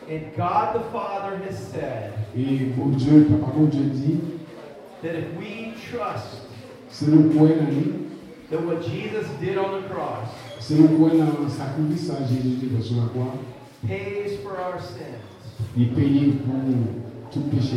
And 0.09 0.35
God 0.37 0.75
the 0.75 0.85
Father 0.91 1.37
has 1.49 1.57
said 1.57 2.13
Et 2.37 2.73
bon 2.77 2.89
Dieu, 2.97 3.29
papa, 3.31 3.53
bon 3.55 3.67
Dieu 3.67 3.85
dit, 3.93 4.19
that 5.03 5.15
if 5.15 5.39
we 5.39 5.73
trust 5.91 6.49
c'est 6.89 7.11
le 7.11 7.29
point 7.29 7.49
dans 7.51 7.71
lui, 7.71 7.93
that 8.51 8.65
what 8.65 8.83
Jesus 8.83 9.29
did 9.41 9.57
on 9.57 9.81
the 9.81 9.89
cross 9.89 10.29
c'est 10.59 10.77
le 10.77 10.89
point 10.89 11.11
dans 11.11 11.49
sacrifice 11.49 12.11
à 12.11 12.27
Jésus 12.27 12.57
qui 12.59 12.83
sur 12.83 12.97
la 12.97 13.09
croix. 13.09 13.35
pays 13.87 14.39
for 14.43 14.59
our 14.59 14.81
sins, 14.81 15.21
Il 15.77 15.91
payé 15.91 16.33
pour 16.45 16.55
tout 17.31 17.49
péché. 17.49 17.77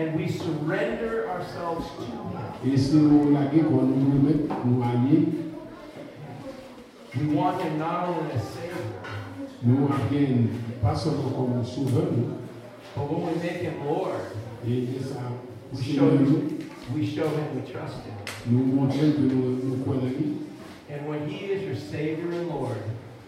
And 0.00 0.16
we 0.16 0.28
surrender 0.28 1.28
ourselves 1.28 1.86
to 1.96 2.04
Him, 2.04 2.16
Et 2.66 2.76
si 2.76 2.94
nous 2.96 3.30
la 3.32 3.46
guerre, 3.46 3.70
nous 3.70 3.86
nous 3.86 4.10
remettons, 4.18 4.54
nous 4.64 4.82
allier, 4.82 5.26
we 7.16 7.34
want 7.34 7.60
Him 7.60 7.78
not 7.78 8.08
only 8.08 8.32
as 8.32 8.42
Savior, 8.42 8.76
nous 9.62 9.88
allions 9.88 10.48
pas 10.82 10.94
seulement 10.94 11.30
comme 11.30 11.64
sauveur, 11.64 12.12
nous, 12.12 12.36
but 12.94 13.10
when 13.10 13.26
we 13.26 13.42
make 13.42 13.62
Him 13.62 13.74
Lord, 13.84 14.20
et 14.66 14.72
et 14.72 15.02
ça, 15.02 15.20
we 15.72 15.82
show 15.82 16.10
Him, 16.10 16.58
we 16.94 17.06
show 17.06 17.28
Him 17.28 17.56
we 17.56 17.70
trust 17.70 17.96
Him. 18.04 18.14
nous 18.46 18.64
montrons 18.64 19.12
que 19.12 19.20
nous, 19.20 19.58
nous 19.64 19.82
croyons 19.84 20.02
en 20.02 20.06
lui. 20.06 20.36
And 20.90 21.08
when 21.08 21.28
He 21.28 21.52
is 21.52 21.62
your 21.62 21.76
Savior 21.76 22.32
and 22.32 22.48
Lord, 22.48 22.76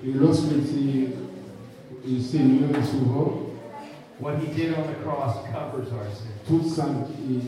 Et 0.05 0.13
lorsque 0.13 0.49
c'est 0.49 2.11
le 2.11 2.21
Seigneur 2.21 2.69
what 4.19 4.39
He 4.39 4.47
did 4.55 4.75
on 4.75 4.87
the 4.87 4.95
cross 5.05 5.37
covers 5.53 5.93
our 5.93 6.05
sins, 6.11 6.32
tout 6.47 6.63
ça, 6.69 6.87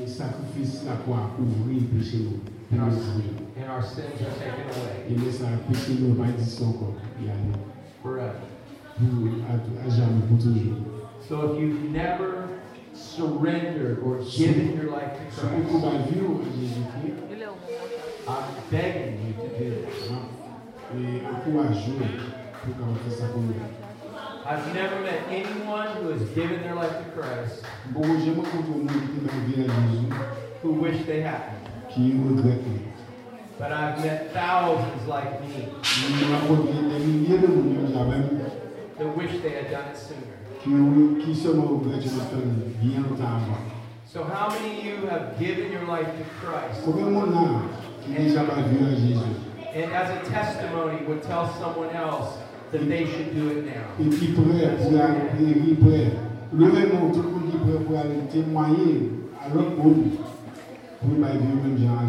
sacrifice 0.06 0.84
la 0.86 0.96
croix 0.96 1.30
couvrir 1.36 1.82
le 1.92 1.98
péché 1.98 2.18
nous. 2.18 2.40
and 2.72 2.80
our, 2.80 2.88
and 2.88 3.84
sins 3.84 4.20
are 4.22 4.34
taken 4.38 4.66
away 4.70 5.06
Et 5.10 5.14
laisse 5.14 5.40
le 5.40 5.72
péché 5.72 5.92
nous 6.00 6.14
pas 6.14 6.28
exister 6.30 6.64
encore. 6.64 6.94
Forever. 8.02 8.32
pour 8.96 9.28
à, 9.48 9.86
à 9.86 9.88
jamais, 9.90 10.22
pour 10.28 10.38
toujours. 10.38 10.78
So 11.28 11.52
if 11.54 11.60
you've 11.60 11.90
never 11.90 12.48
surrendered 12.92 13.98
or 14.04 14.18
given 14.22 14.76
your 14.76 14.90
life 14.92 15.12
to 15.18 15.24
Christ, 15.30 15.44
I'm 18.26 18.44
begging 18.70 19.18
you 19.26 19.32
to 19.34 19.48
do 19.58 19.70
this. 19.70 20.10
et 20.96 21.22
encouragez 21.26 21.92
pour 22.62 22.74
qu'on 22.76 22.94
fasse 22.94 23.18
ça 23.18 23.26
pour 23.32 23.42
nous. 23.42 23.83
I've 24.46 24.74
never 24.74 25.00
met 25.00 25.22
anyone 25.30 25.88
who 25.96 26.10
has 26.10 26.22
given 26.34 26.60
their 26.62 26.74
life 26.74 26.90
to 26.90 27.04
Christ 27.12 27.64
Bon, 27.92 28.02
j'aime 28.02 28.42
quand 28.42 28.64
on 28.74 28.84
dit 28.84 28.94
que 28.94 29.20
dans 29.24 29.32
la 29.32 29.44
vie 29.46 29.62
à 29.62 29.66
Jésus, 29.90 30.12
who 30.62 30.72
wish 30.72 31.06
they 31.06 31.22
hadn't. 31.22 31.64
But 33.58 33.72
I've 33.72 34.04
met 34.04 34.32
thousands 34.32 35.06
like 35.08 35.40
me. 35.40 35.68
Nous 36.10 36.34
avons 36.34 36.64
des 36.64 36.98
milliers 36.98 37.38
de 37.38 37.46
that 38.98 39.16
wish 39.16 39.40
they 39.42 39.50
had 39.50 39.70
done 39.70 39.88
it 39.90 39.96
sooner. 39.96 40.34
qui, 40.62 41.24
qui 41.24 41.34
seulement 41.34 41.78
regrettent 41.78 42.02
de 42.02 42.08
faire 42.08 42.38
bien 42.82 43.00
longtemps 43.00 43.24
avant. 43.24 43.58
So 44.06 44.24
how 44.24 44.48
many 44.50 44.78
of 44.78 44.84
you 44.84 45.06
have 45.08 45.38
given 45.38 45.72
your 45.72 45.84
life 45.86 46.06
to 46.06 46.24
Christ? 46.40 46.82
Combien 46.84 47.06
de 47.06 47.10
monde 47.10 47.32
là 47.32 47.60
qui 48.04 48.12
déjà 48.12 48.40
pas 48.44 48.60
vu 48.62 48.84
à 48.84 48.90
Jésus 48.94 49.54
and 49.74 49.92
as 49.92 50.08
a 50.10 50.30
testimony 50.30 51.04
would 51.06 51.22
tell 51.22 51.48
someone 51.58 51.90
else 51.90 52.38
that 52.74 52.88
they 52.88 53.06
should 53.06 53.34
do 53.34 53.48
it 53.50 53.64
now? 53.64 53.86
et 54.00 54.10
prêt 54.10 54.26
pour 54.34 54.44
aller, 54.50 55.74
prêt, 55.76 56.12
levez-nous 56.52 57.12
tout 57.12 57.22
le 57.22 57.30
monde 57.30 57.50
qui 57.50 57.56
prêt 57.58 57.84
pour 57.84 57.98
aller 57.98 58.18
témoigner 58.30 59.10
à 59.40 59.54
l'autre 59.54 59.76
monde 59.76 60.10
pour 61.00 61.08
même 61.10 61.24
à 61.24 61.32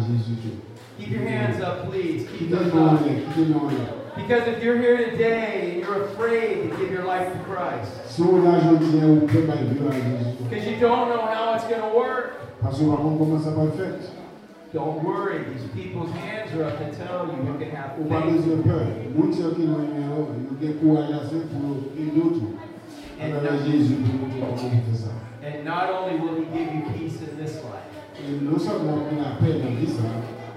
Jésus. 0.00 0.58
Keep 0.98 1.10
your 1.10 1.28
hands 1.28 1.60
up, 1.60 1.90
please. 1.90 2.26
Keep 2.38 2.50
them 2.50 2.78
up. 2.78 3.00
qui 3.04 3.42
te 3.42 3.48
demande. 3.48 3.72
Because 4.16 4.48
if 4.48 4.62
you're 4.62 4.78
here 4.78 5.10
today 5.10 5.72
and 5.72 5.80
you're 5.80 6.04
afraid 6.04 6.70
to 6.70 6.76
give 6.78 6.90
your 6.90 7.04
life 7.04 7.30
to 7.32 7.38
Christ, 7.44 7.92
Si 8.08 8.22
on 8.22 8.46
a 8.46 8.56
aujourd'hui 8.56 9.04
ou 9.04 9.26
peut 9.26 9.42
pas 9.46 9.56
vivre 9.56 9.90
à 9.90 9.92
Jésus. 9.92 10.36
because 10.48 10.66
you 10.66 10.80
don't 10.80 11.08
know 11.10 11.20
how 11.20 11.54
it's 11.54 11.64
going 11.68 11.82
to 11.82 11.94
work, 11.94 12.32
don't 14.76 15.02
worry. 15.02 15.42
These 15.54 15.70
people's 15.72 16.12
hands 16.12 16.52
are 16.52 16.64
up 16.64 16.78
to 16.78 16.94
tell 16.94 17.32
you 17.32 17.50
you 17.50 17.58
can 17.58 17.70
have 17.70 17.96
faith. 17.96 18.08
besoin 18.12 18.56
de 18.56 18.62
peur. 18.62 18.86
Moun 19.16 19.30
qui 19.32 19.42
ont 19.42 19.56
un 19.56 19.88
numéro, 19.88 20.28
ils 20.60 20.68
ont 20.68 20.72
courage 20.74 21.12
assez 21.12 21.40
pour 21.48 21.80
aider 21.96 22.10
d'autres. 22.12 22.44
Avec 23.18 23.64
Jésus 23.64 23.94
pour 24.04 24.14
montrer 24.20 24.40
comment 24.40 24.52
on 24.52 24.92
fait 24.92 24.98
ça. 24.98 25.12
And 25.42 25.64
not 25.64 25.88
only 25.88 26.20
will 26.20 26.36
He 26.36 26.44
give 26.52 26.74
you 26.74 26.82
peace 26.92 27.22
in 27.22 27.42
this 27.42 27.54
life, 27.64 27.88
Et 28.20 28.44
non 28.44 28.58
seulement 28.58 28.98
on 29.08 29.16
a 29.22 29.40
paix 29.40 29.58
dans 29.58 29.64
la 29.64 29.80
vie, 29.80 29.88
ça, 29.88 30.04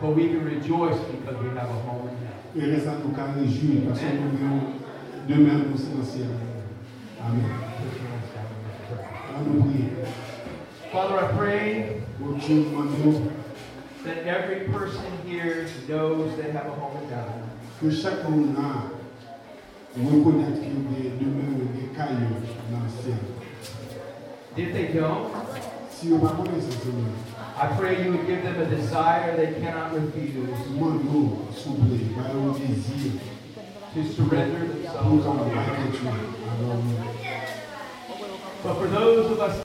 but 0.02 0.16
we 0.16 0.28
can 0.28 0.44
rejoice 0.44 1.00
because 1.12 1.40
we 1.42 1.50
have 1.56 1.70
a 1.70 1.80
home 1.88 2.10
in 2.10 2.16
heaven. 2.20 2.60
et 2.60 2.76
reste 2.76 2.88
à 2.88 2.96
nous 3.00 3.16
qu'à 3.16 3.32
réjouir 3.32 3.88
parce 3.88 4.00
que 4.00 4.06
nous 4.20 4.36
vivons 4.36 4.76
demain 5.30 5.60
pour 5.64 5.80
le. 5.80 6.04
Amen. 7.22 7.44
Put 7.80 7.96
your 7.96 8.12
hands 8.12 8.28
down 8.36 8.48
and 8.52 8.68
let's 8.68 8.84
pray. 8.90 9.06
À 9.32 9.40
nous 9.48 9.64
prier. 9.64 9.90
Father, 10.92 11.16
I 11.16 11.38
pray 11.38 12.02
Pour 12.20 12.34
Dieu, 12.36 12.66
demandons 12.70 13.22
that 14.10 14.26
every 14.26 14.62
person 14.74 15.06
here 15.28 15.68
knows 15.88 16.36
they 16.38 16.52
have 16.52 16.66
a 16.66 16.72
home 16.72 16.98
in 17.04 17.10
God. 17.10 17.30
que 17.80 17.92
chaque 17.92 18.24
monde 18.28 18.56
a 18.58 18.90
reconnaître 19.96 20.60
qu'il 20.62 20.74
y 20.74 21.08
a 21.08 21.12
demain 21.20 21.52
des 21.76 21.88
cailloux 21.96 22.42
dans 22.72 22.82
le 22.84 22.90
ciel. 23.04 23.20
If 24.58 24.74
they 24.74 24.88
don't, 25.00 25.30
Si 25.92 26.08
on 26.14 26.16
ne 26.16 26.28
connaît 26.28 26.50
pas 26.50 26.62
ce 26.62 26.72
Seigneur, 26.80 27.12
I 27.62 27.68
pray 27.78 28.04
you 28.04 28.12
would 28.14 28.26
give 28.26 28.42
them 28.44 28.56
a 28.62 28.66
desire 28.66 29.36
they 29.36 29.52
cannot 29.62 29.94
refuse 29.94 30.58
Mano, 30.80 31.46
souple, 31.54 32.00
vai 32.16 32.32
o 32.34 32.54
désir 32.54 33.20
to 33.94 34.04
surrender 34.14 34.66
pour 35.04 35.20
themselves. 35.20 35.28
envahir 35.28 35.92
tu. 35.92 36.08
Alors, 36.08 36.82
But 38.64 38.76
for 38.76 38.88
those 38.88 39.32
of 39.32 39.40
us 39.40 39.58